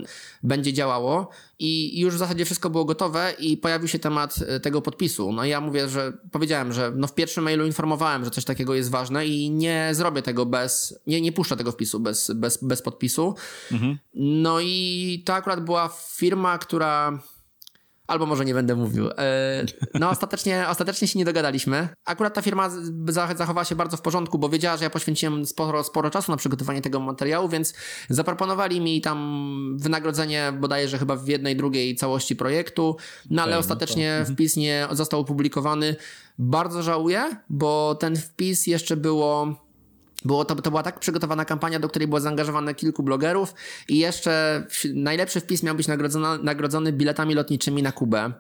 [0.44, 1.30] będzie działało
[1.60, 5.32] i już w zasadzie wszystko było gotowe i pojawił się temat e, tego podpisu.
[5.32, 8.76] No i ja mówię, że powiedziałem, że no w pierwszym mailu informowałem, że coś takiego
[8.76, 12.82] jest ważne i nie zrobię tego bez, nie, nie puszczę tego wpisu bez, bez, bez
[12.82, 13.36] podpisu.
[13.72, 13.98] Mhm.
[14.14, 17.20] No i to akurat była firma, która
[18.08, 19.10] Albo może nie będę mówił.
[19.18, 21.88] E, no ostatecznie, ostatecznie się nie dogadaliśmy.
[22.06, 22.70] Akurat ta firma
[23.38, 26.82] zachowała się bardzo w porządku, bo wiedziała, że ja poświęciłem sporo, sporo czasu na przygotowanie
[26.82, 27.74] tego materiału, więc
[28.10, 32.98] zaproponowali mi tam wynagrodzenie bodajże chyba w jednej, drugiej całości projektu,
[33.30, 34.20] no ale ostatecznie no.
[34.20, 34.36] Mhm.
[34.36, 35.96] wpis nie został opublikowany.
[36.38, 39.65] Bardzo żałuję, bo ten wpis jeszcze było
[40.26, 43.54] było to, to była tak przygotowana kampania, do której było zaangażowane kilku blogerów
[43.90, 44.64] i jeszcze
[44.94, 48.34] najlepszy wpis miał być nagrodzony, nagrodzony biletami lotniczymi na Kubę.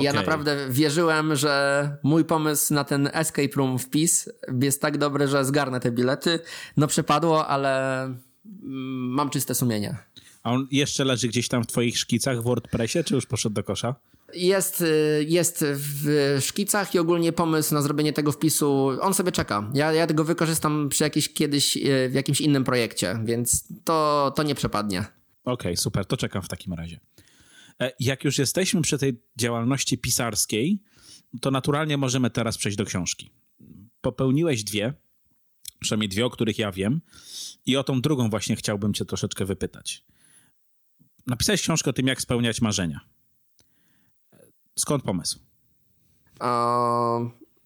[0.00, 4.28] I ja naprawdę wierzyłem, że mój pomysł na ten escape room wpis
[4.62, 6.38] jest tak dobry, że zgarnę te bilety.
[6.76, 8.14] No przepadło, ale mm,
[9.08, 9.96] mam czyste sumienie.
[10.42, 13.64] A on jeszcze leży gdzieś tam w twoich szkicach w WordPressie, czy już poszedł do
[13.64, 13.94] kosza?
[14.36, 19.70] Jest, y, jest w szkicach i ogólnie pomysł na zrobienie tego wpisu, on sobie czeka.
[19.74, 24.42] Ja, ja tego wykorzystam przy jakiś, kiedyś y, w jakimś innym projekcie, więc to, to
[24.42, 24.98] nie przepadnie.
[24.98, 25.12] Okej,
[25.44, 27.00] okay, super, to czekam w takim razie.
[27.80, 30.82] E, jak już jesteśmy przy tej działalności pisarskiej,
[31.40, 33.30] to naturalnie możemy teraz przejść do książki.
[34.00, 34.94] Popełniłeś dwie,
[35.80, 37.00] przynajmniej dwie, o których ja wiem,
[37.66, 40.04] i o tą drugą właśnie chciałbym cię troszeczkę wypytać.
[41.26, 43.00] Napisałeś książkę o tym, jak spełniać marzenia.
[44.76, 45.38] Skąd pomysł?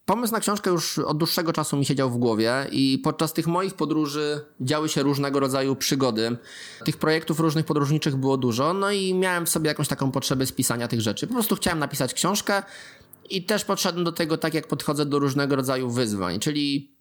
[0.09, 3.74] pomysł na książkę już od dłuższego czasu mi siedział w głowie i podczas tych moich
[3.74, 6.36] podróży działy się różnego rodzaju przygody.
[6.84, 10.88] Tych projektów różnych podróżniczych było dużo, no i miałem w sobie jakąś taką potrzebę spisania
[10.88, 11.26] tych rzeczy.
[11.26, 12.62] Po prostu chciałem napisać książkę
[13.30, 16.92] i też podszedłem do tego tak, jak podchodzę do różnego rodzaju wyzwań, czyli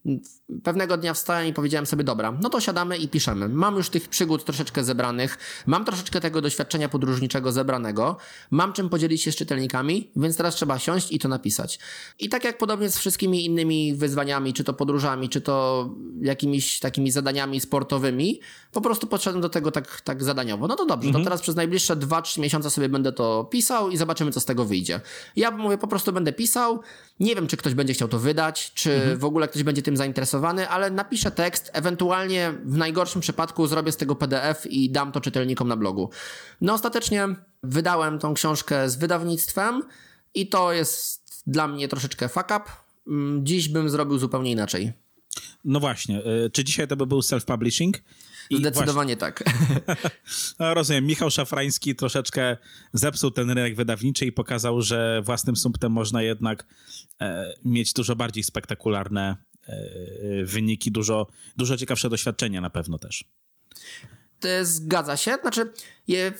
[0.64, 3.49] pewnego dnia wstałem i powiedziałem sobie, dobra, no to siadamy i piszemy.
[3.49, 8.18] Mam już tych przygód troszeczkę zebranych, mam troszeczkę tego doświadczenia podróżniczego zebranego,
[8.51, 11.80] mam czym podzielić się z czytelnikami, więc teraz trzeba siąść i to napisać.
[12.20, 15.89] I tak jak podobnie z wszystkimi innymi wyzwaniami, czy to podróżami, czy to
[16.22, 18.41] jakimiś takimi zadaniami sportowymi,
[18.72, 20.68] po prostu podszedłem do tego tak, tak zadaniowo.
[20.68, 21.24] No to dobrze, mhm.
[21.24, 24.66] to teraz przez najbliższe 2-3 miesiące sobie będę to pisał i zobaczymy, co z tego
[24.66, 25.01] wyjdzie.
[25.36, 26.82] Ja mówię, po prostu będę pisał,
[27.20, 29.18] nie wiem, czy ktoś będzie chciał to wydać, czy mhm.
[29.20, 33.97] w ogóle ktoś będzie tym zainteresowany, ale napiszę tekst, ewentualnie w najgorszym przypadku zrobię z
[33.97, 36.09] tego PDF i dam to czytelnikom na blogu.
[36.61, 37.28] No ostatecznie
[37.63, 39.84] wydałem tą książkę z wydawnictwem
[40.34, 42.63] i to jest dla mnie troszeczkę fuck up.
[43.07, 44.93] Mm, dziś bym zrobił zupełnie inaczej.
[45.65, 47.91] No właśnie, y, czy dzisiaj to by był self-publishing?
[48.50, 49.16] I Zdecydowanie właśnie.
[49.16, 49.43] tak.
[50.60, 51.06] No, rozumiem.
[51.06, 52.58] Michał Szafrański troszeczkę
[52.93, 56.66] zepsuł ten rynek wydawniczy i pokazał, że własnym sumptem można jednak
[57.22, 59.38] e, mieć dużo bardziej spektakularne
[59.68, 61.28] E, wyniki, dużo,
[61.58, 63.26] dużo ciekawsze doświadczenia na pewno też.
[64.62, 65.38] Zgadza się.
[65.41, 65.74] Znaczy,
[66.08, 66.34] je,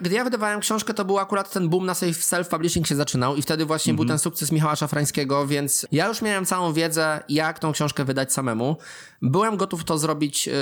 [0.00, 3.64] gdy ja wydawałem książkę, to był akurat ten boom na self-publishing się zaczynał i wtedy
[3.64, 3.98] właśnie mm -hmm.
[3.98, 4.18] był mhm.
[4.18, 8.76] ten sukces Michała Szafrańskiego, więc ja już miałem całą wiedzę, jak tą książkę wydać samemu.
[9.22, 10.52] Byłem gotów to zrobić y,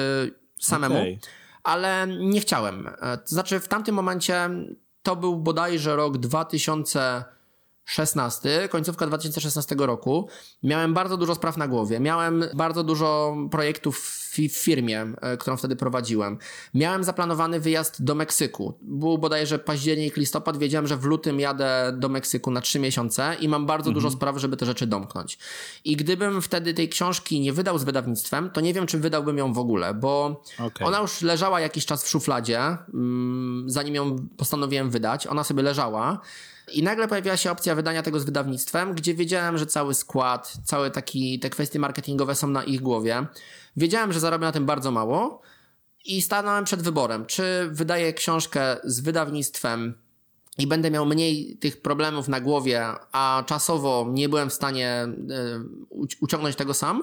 [0.60, 1.18] samemu, okay.
[1.62, 2.86] ale nie chciałem.
[2.86, 4.50] E, to znaczy, w tamtym momencie
[5.02, 7.24] to był bodajże rok 2000
[7.90, 10.28] 16, końcówka 2016 roku,
[10.62, 12.00] miałem bardzo dużo spraw na głowie.
[12.00, 13.98] Miałem bardzo dużo projektów
[14.30, 16.38] w firmie, e, którą wtedy prowadziłem.
[16.74, 18.74] Miałem zaplanowany wyjazd do Meksyku.
[18.82, 20.58] Był bodajże październik, listopad.
[20.58, 24.38] Wiedziałem, że w lutym jadę do Meksyku na trzy miesiące i mam bardzo dużo spraw,
[24.38, 25.38] żeby te rzeczy domknąć.
[25.84, 29.52] I gdybym wtedy tej książki nie wydał z wydawnictwem, to nie wiem, czy wydałbym ją
[29.52, 30.86] w ogóle, bo Okej.
[30.86, 35.26] ona już leżała jakiś czas w szufladzie, mm, zanim ją postanowiłem wydać.
[35.26, 36.20] Ona sobie leżała.
[36.72, 40.90] I nagle pojawiła się opcja wydania tego z wydawnictwem, gdzie wiedziałem, że cały skład, całe
[40.90, 43.26] taki, te kwestie marketingowe są na ich głowie.
[43.80, 45.42] Wiedziałem, że zarobię na tym bardzo mało
[46.04, 49.94] i stanąłem przed wyborem, czy wydaję książkę z wydawnictwem
[50.58, 55.08] i będę miał mniej tych problemów na głowie, a czasowo nie byłem w stanie
[55.90, 57.02] uci- uciągnąć tego sam,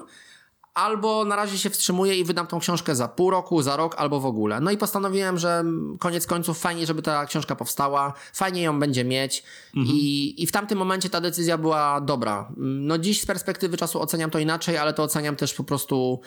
[0.74, 4.20] albo na razie się wstrzymuję i wydam tą książkę za pół roku, za rok, albo
[4.20, 4.60] w ogóle.
[4.60, 5.64] No i postanowiłem, że
[5.98, 9.42] koniec końców fajnie, żeby ta książka powstała, fajnie ją będzie mieć
[9.74, 12.52] i, i w tamtym momencie ta decyzja była dobra.
[12.56, 16.20] No dziś z perspektywy czasu oceniam to inaczej, ale to oceniam też po prostu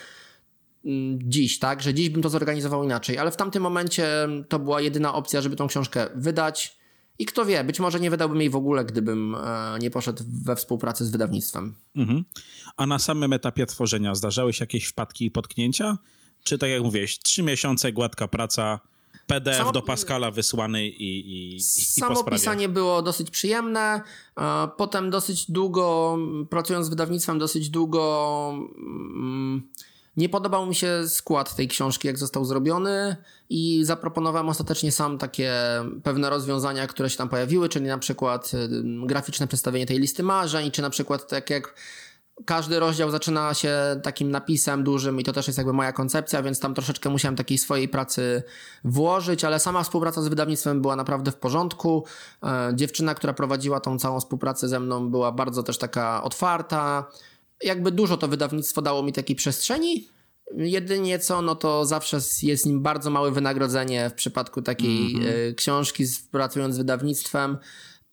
[1.17, 4.07] dziś, tak, że dziś bym to zorganizował inaczej, ale w tamtym momencie
[4.49, 6.77] to była jedyna opcja, żeby tą książkę wydać
[7.19, 10.55] i kto wie, być może nie wydałbym jej w ogóle, gdybym e, nie poszedł we
[10.55, 11.75] współpracę z wydawnictwem.
[11.95, 12.25] Mhm.
[12.77, 15.97] A na samym etapie tworzenia zdarzały się jakieś wpadki i potknięcia?
[16.43, 18.79] Czy tak jak mówiłeś, trzy miesiące, gładka praca,
[19.27, 24.01] PDF Samo- do Pascala wysłany i, i, i Samo pisanie było dosyć przyjemne.
[24.37, 26.17] e, Potem dosyć długo,
[26.49, 29.69] pracując z wydawnictwem, dosyć długo mm,
[30.17, 33.15] nie podobał mi się skład tej książki, jak został zrobiony
[33.49, 35.53] i zaproponowałem ostatecznie sam takie
[36.03, 38.69] pewne rozwiązania, które się tam pojawiły, czyli na przykład y,
[39.05, 41.75] graficzne przedstawienie tej listy marzeń, czy na przykład tak jak
[42.45, 46.59] każdy rozdział zaczyna się takim napisem dużym i to też jest jakby moja koncepcja, więc
[46.59, 48.43] tam troszeczkę musiałem takiej swojej pracy
[48.83, 52.05] włożyć, ale sama współpraca z wydawnictwem była naprawdę w porządku.
[52.43, 57.05] E, Dziewczyna, która prowadziła tą całą współpracę ze mną była bardzo też taka otwarta.
[57.63, 60.07] Jakby dużo to wydawnictwo dało mi takiej przestrzeni.
[60.57, 65.15] Jedynie co, no to zawsze jest nim bardzo małe wynagrodzenie w przypadku takiej
[65.49, 67.57] e, książki, z- pracując z wydawnictwem.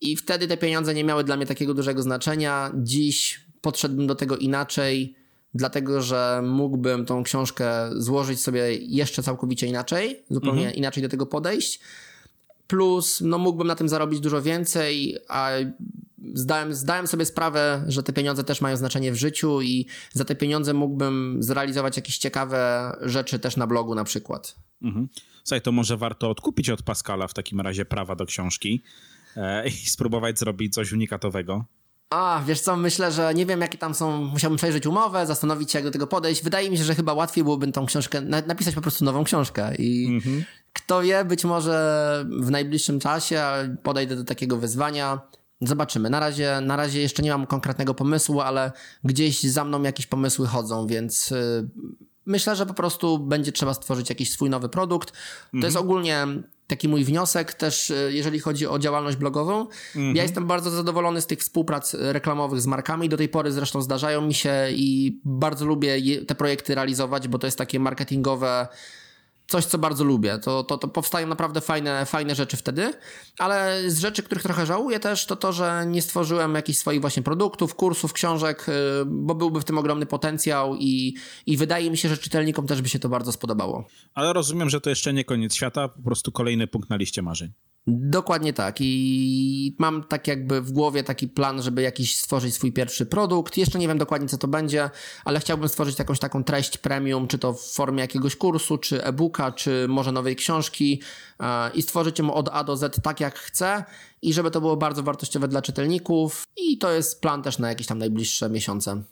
[0.01, 2.71] I wtedy te pieniądze nie miały dla mnie takiego dużego znaczenia.
[2.75, 5.15] Dziś podszedłbym do tego inaczej,
[5.53, 11.79] dlatego że mógłbym tą książkę złożyć sobie jeszcze całkowicie inaczej, zupełnie inaczej do tego podejść.
[12.67, 15.49] Plus, no mógłbym na tym zarobić dużo więcej, a
[16.33, 20.35] zdałem, zdałem sobie sprawę, że te pieniądze też mają znaczenie w życiu i za te
[20.35, 24.55] pieniądze mógłbym zrealizować jakieś ciekawe rzeczy też na blogu na przykład.
[24.81, 25.09] Mhm.
[25.43, 28.83] Słuchaj, to może warto odkupić od Pascala w takim razie prawa do książki
[29.35, 31.65] e, i spróbować zrobić coś unikatowego.
[32.09, 35.77] A, wiesz co, myślę, że nie wiem jakie tam są, musiałbym przejrzeć umowę, zastanowić się
[35.77, 36.43] jak do tego podejść.
[36.43, 39.75] Wydaje mi się, że chyba łatwiej byłoby tą książkę, na, napisać po prostu nową książkę
[39.75, 40.19] i
[40.73, 43.43] kto wie, być może w najbliższym czasie
[43.83, 45.21] podejdę do takiego wyzwania.
[45.61, 46.09] Zobaczymy.
[46.09, 48.71] Na razie, na razie jeszcze nie mam konkretnego pomysłu, ale
[49.03, 51.69] gdzieś za mną jakieś pomysły chodzą, więc y,
[52.25, 55.13] myślę, że po prostu będzie trzeba stworzyć jakiś swój nowy produkt.
[55.51, 56.27] To jest ogólnie
[56.67, 59.67] taki mój wniosek też, y, jeżeli chodzi o działalność blogową.
[60.13, 63.09] Ja jestem bardzo zadowolony z tych współprac reklamowych z markami.
[63.09, 67.47] Do tej pory zresztą zdarzają mi się i bardzo lubię te projekty realizować, bo to
[67.47, 68.67] jest takie marketingowe
[69.49, 70.37] coś, co bardzo lubię.
[70.37, 72.93] To, to, to powstają naprawdę fajne, fajne rzeczy wtedy,
[73.39, 77.23] ale z rzeczy, których trochę żałuję też, to to, że nie stworzyłem jakichś swoich właśnie
[77.23, 78.71] produktów, kursów, książek, y,
[79.05, 82.89] bo byłby w tym ogromny potencjał i, i wydaje mi się, że czytelnikom też by
[82.89, 83.87] się to bardzo spodobało.
[84.13, 87.51] Ale rozumiem, że to jeszcze nie koniec świata, po prostu kolejny punkt na liście marzeń.
[87.91, 88.75] Dokładnie tak.
[88.79, 93.57] I mam tak jakby w głowie taki plan, żeby jakiś stworzyć swój pierwszy produkt.
[93.57, 94.89] Jeszcze nie wiem dokładnie, co to będzie,
[95.25, 99.51] ale chciałbym stworzyć jakąś taką treść premium, czy to w formie jakiegoś kursu, czy e-booka,
[99.51, 101.01] czy może nowej książki
[101.39, 103.83] e, i stworzyć ją od A do Z tak, jak chcę
[104.21, 106.43] i żeby to było bardzo wartościowe dla czytelników.
[106.57, 109.03] I to jest plan też na jakieś tam najbliższe miesiące.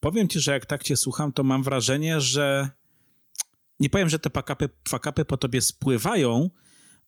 [0.00, 2.70] Powiem ci, że jak tak cię słucham, to mam wrażenie, że
[3.80, 4.30] nie powiem, że te
[4.88, 6.50] fakapy po tobie spływają,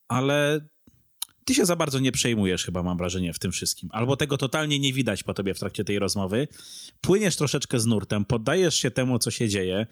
[0.08, 0.68] ale
[1.44, 3.88] ty się za bardzo nie przejmujesz chyba, mam wrażenie, w tym wszystkim.
[3.92, 6.48] Albo tego totalnie nie widać po tobie w trakcie tej rozmowy.
[7.00, 9.86] Płyniesz troszeczkę z nurtem, poddajesz się temu, co się dzieje,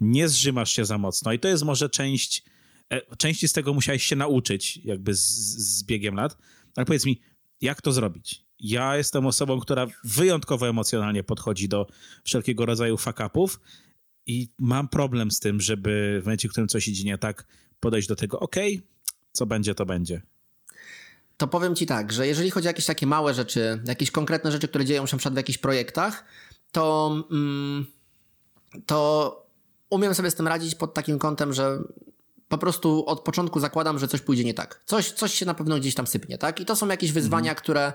[0.00, 2.44] nie zrzymasz się za mocno i to jest może część,
[2.92, 5.26] e, części z tego musiałeś się nauczyć jakby z,
[5.58, 6.36] z biegiem lat.
[6.76, 7.20] Ale powiedz mi,
[7.60, 8.46] jak to zrobić?
[8.60, 11.86] Ja jestem osobą, która wyjątkowo emocjonalnie podchodzi do
[12.24, 13.60] wszelkiego rodzaju fakapów
[14.26, 17.46] i mam problem z tym, żeby w momencie, w którym coś idzie nie tak,
[17.80, 18.82] podejść do tego, okej,
[19.36, 20.22] co będzie, to będzie.
[21.36, 24.68] to powiem ci tak, że jeżeli chodzi o jakieś takie małe rzeczy, jakieś konkretne rzeczy,
[24.68, 26.24] które dzieją się na przykład w jakichś projektach,
[26.72, 27.86] to, mm,
[28.86, 29.46] to
[29.90, 31.78] umiem sobie z tym radzić pod takim kątem, że
[32.48, 34.82] po prostu od początku zakładam, że coś pójdzie nie tak.
[34.86, 36.60] Coś, coś się na pewno gdzieś tam sypnie, tak?
[36.60, 37.92] I to są jakieś wyzwania, które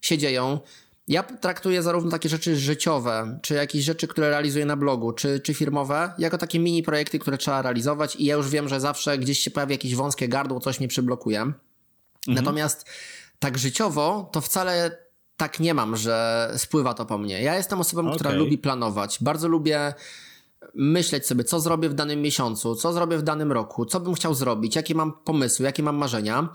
[0.00, 0.60] się dzieją.
[1.08, 5.54] Ja traktuję zarówno takie rzeczy życiowe, czy jakieś rzeczy, które realizuję na blogu, czy, czy
[5.54, 9.38] firmowe, jako takie mini projekty, które trzeba realizować i ja już wiem, że zawsze gdzieś
[9.38, 11.40] się pojawi jakieś wąskie gardło, coś mnie przyblokuje.
[11.40, 11.54] Mhm.
[12.26, 12.86] Natomiast
[13.38, 14.98] tak życiowo to wcale
[15.36, 17.42] tak nie mam, że spływa to po mnie.
[17.42, 18.14] Ja jestem osobą, okay.
[18.14, 19.18] która lubi planować.
[19.20, 19.94] Bardzo lubię
[20.74, 24.34] myśleć sobie, co zrobię w danym miesiącu, co zrobię w danym roku, co bym chciał
[24.34, 26.48] zrobić, jakie mam pomysły, jakie mam marzenia.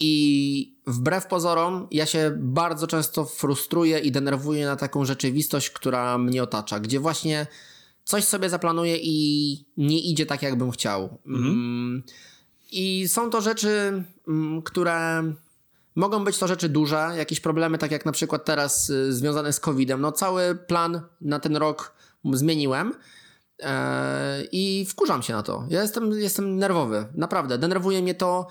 [0.00, 6.42] I wbrew pozorom, ja się bardzo często frustruję i denerwuję na taką rzeczywistość, która mnie
[6.42, 7.46] otacza, gdzie właśnie
[8.04, 11.18] coś sobie zaplanuję i nie idzie tak, jakbym chciał.
[11.26, 11.46] Mhm.
[11.46, 12.02] Mm,
[12.72, 15.22] I są to rzeczy, mm, które
[15.94, 19.60] mogą być to rzeczy duże, jakieś problemy, tak jak na przykład teraz y, związane z
[19.60, 20.00] COVID-em.
[20.00, 21.94] No, cały plan na ten rok
[22.32, 22.94] zmieniłem.
[23.60, 25.66] E, I wkurzam się na to.
[25.68, 27.58] Ja jestem, jestem nerwowy, naprawdę.
[27.58, 28.46] Denerwuje mnie to,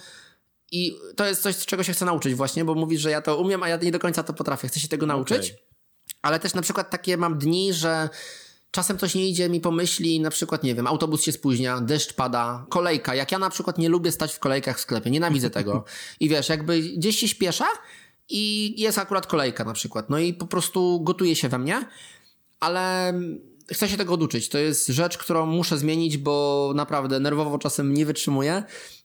[0.71, 3.63] i to jest coś, czego się chcę nauczyć właśnie, bo mówisz, że ja to umiem,
[3.63, 4.67] a ja nie do końca to potrafię.
[4.67, 5.51] Chcę się tego nauczyć.
[5.51, 5.67] Okay.
[6.21, 8.09] Ale też na przykład takie mam dni, że
[8.71, 12.13] czasem coś nie idzie mi po myśli, na przykład, nie wiem, autobus się spóźnia, deszcz
[12.13, 13.15] pada, kolejka.
[13.15, 15.85] Jak ja na przykład nie lubię stać w kolejkach w sklepie, nienawidzę tego.
[16.19, 17.67] I wiesz, jakby gdzieś się śpiesza
[18.29, 20.09] i jest akurat kolejka na przykład.
[20.09, 21.85] No i po prostu gotuje się we mnie,
[22.59, 23.13] ale
[23.71, 24.49] chcę się tego oduczyć.
[24.49, 28.63] To jest rzecz, którą muszę zmienić, bo naprawdę nerwowo czasem nie wytrzymuję.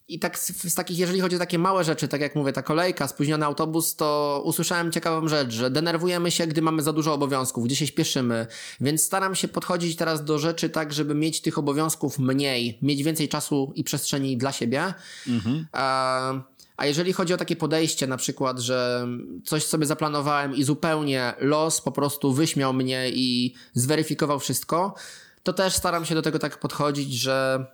[0.08, 2.62] I tak z, z, takich, jeżeli chodzi o takie małe rzeczy, tak jak mówię, ta
[2.62, 7.64] kolejka, spóźniony autobus, to usłyszałem ciekawą rzecz, że denerwujemy się, gdy mamy za dużo obowiązków,
[7.64, 8.46] gdzie się śpieszymy,
[8.80, 13.28] więc staram się podchodzić teraz do rzeczy tak, żeby mieć tych obowiązków mniej, mieć więcej
[13.28, 14.94] czasu i przestrzeni dla siebie.
[15.28, 15.66] Mhm.
[15.72, 16.32] A,
[16.76, 19.06] a jeżeli chodzi o takie podejście, na przykład, że
[19.44, 24.94] coś sobie zaplanowałem i zupełnie los po prostu wyśmiał mnie i zweryfikował wszystko,
[25.42, 27.66] to też staram się do tego tak podchodzić, że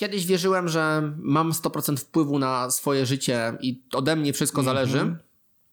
[0.00, 4.76] kiedyś wierzyłem, że mam 100% wpływu na swoje życie i ode mnie wszystko mm -hmm.
[4.76, 5.16] zależy.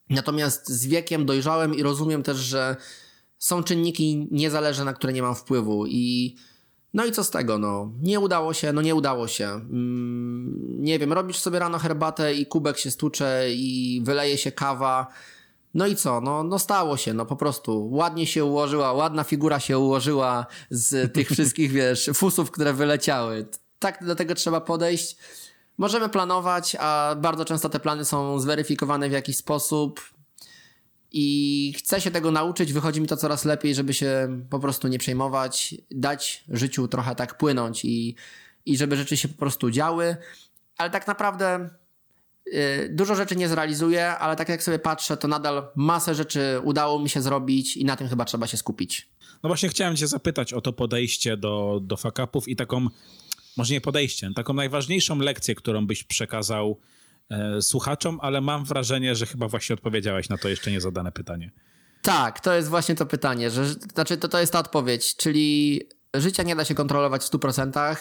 [0.09, 2.75] Natomiast z wiekiem dojrzałem i rozumiem też, że
[3.37, 6.35] są czynniki niezależne, na które nie mam wpływu i
[6.93, 7.91] no i co z tego, no?
[8.01, 9.47] Nie udało się, no nie udało się.
[9.47, 15.07] Mm, nie wiem, robisz sobie rano herbatę i kubek się stucze i wyleje się kawa.
[15.73, 16.21] No i co?
[16.21, 17.89] No, no stało się, no po prostu.
[17.91, 23.47] Ładnie się ułożyła, ładna figura się ułożyła z tych wszystkich, wiesz, fusów, które wyleciały
[23.79, 25.17] tak do tego trzeba podejść.
[25.77, 30.01] Możemy planować, a bardzo często te plany są zweryfikowane w jakiś sposób
[31.11, 32.73] i chcę się tego nauczyć.
[32.73, 37.37] Wychodzi mi to coraz lepiej, żeby się po prostu nie przejmować, dać życiu trochę tak
[37.37, 38.15] płynąć i,
[38.65, 40.17] i żeby rzeczy się po prostu działy.
[40.77, 41.69] Ale tak naprawdę
[42.45, 46.99] yy, dużo rzeczy nie zrealizuję, ale tak jak sobie patrzę, to nadal masę rzeczy udało
[46.99, 49.09] mi się zrobić i na tym chyba trzeba się skupić.
[49.43, 52.87] No właśnie chciałem cię zapytać o to podejście do, do fakapów i taką
[53.57, 56.79] może nie podejściem, taką najważniejszą lekcję, którą byś przekazał
[57.29, 61.51] e, słuchaczom, ale mam wrażenie, że chyba właśnie odpowiedziałeś na to jeszcze niezadane pytanie.
[62.01, 65.81] Tak, to jest właśnie to pytanie, że znaczy to, to jest ta odpowiedź, czyli
[66.13, 67.95] życia nie da się kontrolować w 100%,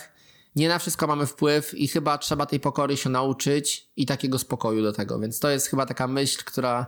[0.56, 4.82] nie na wszystko mamy wpływ i chyba trzeba tej pokory się nauczyć i takiego spokoju
[4.82, 6.86] do tego, więc to jest chyba taka myśl, która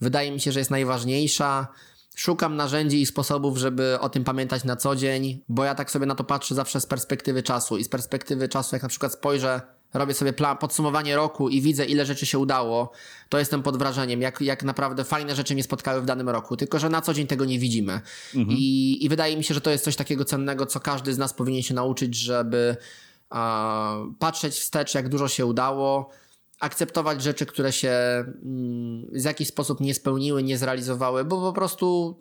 [0.00, 1.68] wydaje mi się, że jest najważniejsza.
[2.14, 6.06] Szukam narzędzi i sposobów, żeby o tym pamiętać na co dzień, bo ja tak sobie
[6.06, 9.60] na to patrzę zawsze z perspektywy czasu i z perspektywy czasu, jak na przykład spojrzę,
[9.94, 12.92] robię sobie plan, podsumowanie roku i widzę, ile rzeczy się udało,
[13.28, 16.78] to jestem pod wrażeniem, jak, jak naprawdę fajne rzeczy mnie spotkały w danym roku, tylko
[16.78, 18.00] że na co dzień tego nie widzimy.
[18.34, 18.58] Mhm.
[18.58, 21.32] I, I wydaje mi się, że to jest coś takiego cennego, co każdy z nas
[21.32, 22.76] powinien się nauczyć, żeby
[23.30, 23.38] uh,
[24.18, 26.10] patrzeć wstecz, jak dużo się udało,
[26.64, 32.18] akceptować rzeczy, które się mm, w jakiś sposób nie spełniły, nie zrealizowały, bo po prostu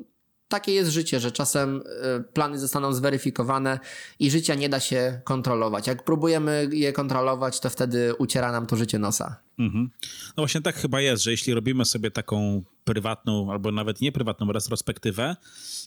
[0.47, 1.81] takie jest życie, że czasem
[2.19, 3.79] y, plany zostaną zweryfikowane
[4.19, 5.87] i życia nie da się kontrolować.
[5.87, 9.35] Jak próbujemy je kontrolować, to wtedy uciera nam to życie nosa.
[9.59, 9.89] Mhm.
[10.27, 15.35] No właśnie tak chyba jest, że jeśli robimy sobie taką prywatną albo nawet nieprywatną retrospektywę,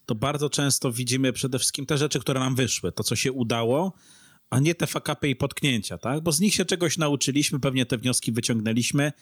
[0.07, 3.93] to bardzo często widzimy przede wszystkim te rzeczy, które nam wyszły, to co się udało,
[4.51, 6.21] a nie te fakapy i potknięcia, tak?
[6.21, 9.13] Bo z nich się czegoś nauczyliśmy, pewnie te wnioski wyciągnęliśmy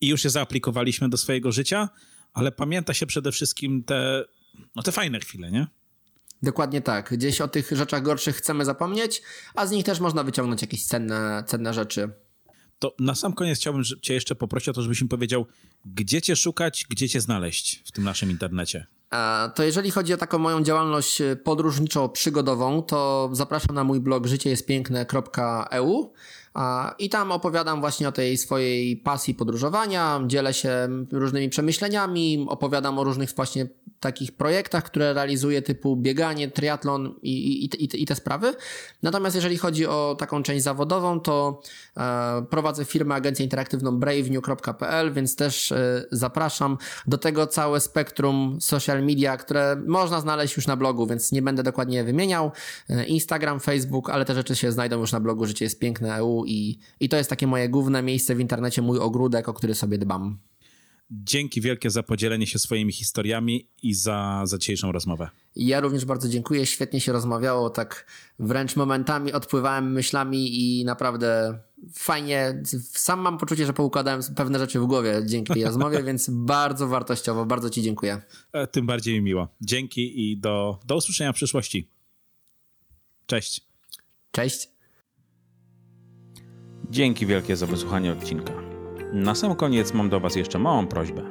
[0.00, 1.88] i już je zaaplikowaliśmy do swojego życia,
[2.32, 4.24] ale pamięta się przede wszystkim te,
[4.76, 5.66] no te fajne chwile, nie?
[6.42, 7.10] Dokładnie tak.
[7.16, 9.22] Gdzieś o tych rzeczach gorszych chcemy zapomnieć,
[9.54, 12.10] a z nich też można wyciągnąć jakieś cenne, cenne rzeczy.
[12.78, 15.46] To na sam koniec chciałbym Cię jeszcze poprosić o to, żebyś mi powiedział,
[15.84, 18.86] gdzie Cię szukać, gdzie Cię znaleźć w tym naszym internecie.
[19.54, 26.12] To jeżeli chodzi o taką moją działalność e, podróżniczo-przygodową, to zapraszam na mój blog życiejestpiękne.eu
[26.98, 33.04] I tam opowiadam właśnie o tej swojej pasji podróżowania, dzielę się różnymi przemyśleniami, opowiadam o
[33.04, 33.66] różnych właśnie
[34.00, 38.54] takich projektach, które realizuję, typu bieganie, triatlon i, i, i, i te sprawy.
[39.02, 41.62] Natomiast jeżeli chodzi o taką część zawodową, to
[41.96, 49.02] e, prowadzę firmę, agencję interaktywną bravenew.pl, więc też e, zapraszam do tego całe spektrum social
[49.04, 52.52] media, które można znaleźć już na blogu, więc nie będę dokładnie wymieniał.
[52.90, 56.39] E, Instagram, Facebook, ale te rzeczy się znajdą już na blogu Życie jest piękne EU
[56.46, 59.98] i, i to jest takie moje główne miejsce w internecie, mój ogródek, o który sobie
[59.98, 60.38] dbam.
[61.12, 65.28] Dzięki wielkie za podzielenie się swoimi historiami i za, za dzisiejszą rozmowę.
[65.56, 66.66] Ja również bardzo dziękuję.
[66.66, 68.06] Świetnie się rozmawiało, tak
[68.38, 71.58] wręcz momentami odpływałem myślami i naprawdę
[71.94, 72.62] fajnie.
[72.92, 77.46] Sam mam poczucie, że poukładałem pewne rzeczy w głowie dzięki tej rozmowie, więc bardzo wartościowo.
[77.46, 78.22] Bardzo Ci dziękuję.
[78.52, 79.48] E, tym bardziej mi miło.
[79.60, 81.90] Dzięki i do, do usłyszenia w przyszłości.
[83.26, 83.60] Cześć.
[84.30, 84.68] Cześć.
[86.90, 88.52] Dzięki wielkie za wysłuchanie odcinka.
[89.12, 91.22] Na sam koniec mam do Was jeszcze małą prośbę.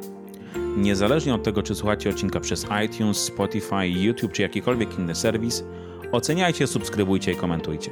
[0.78, 5.64] Niezależnie od tego, czy słuchacie odcinka przez iTunes, Spotify, YouTube czy jakikolwiek inny serwis,
[6.12, 7.91] oceniajcie, subskrybujcie i komentujcie.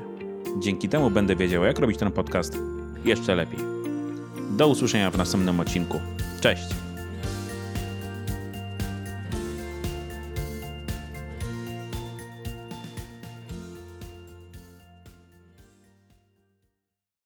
[0.60, 2.58] Dzięki temu będę wiedział, jak robić ten podcast
[3.06, 3.60] jeszcze lepiej.
[4.50, 6.00] Do usłyszenia w następnym odcinku.
[6.42, 6.87] Cześć!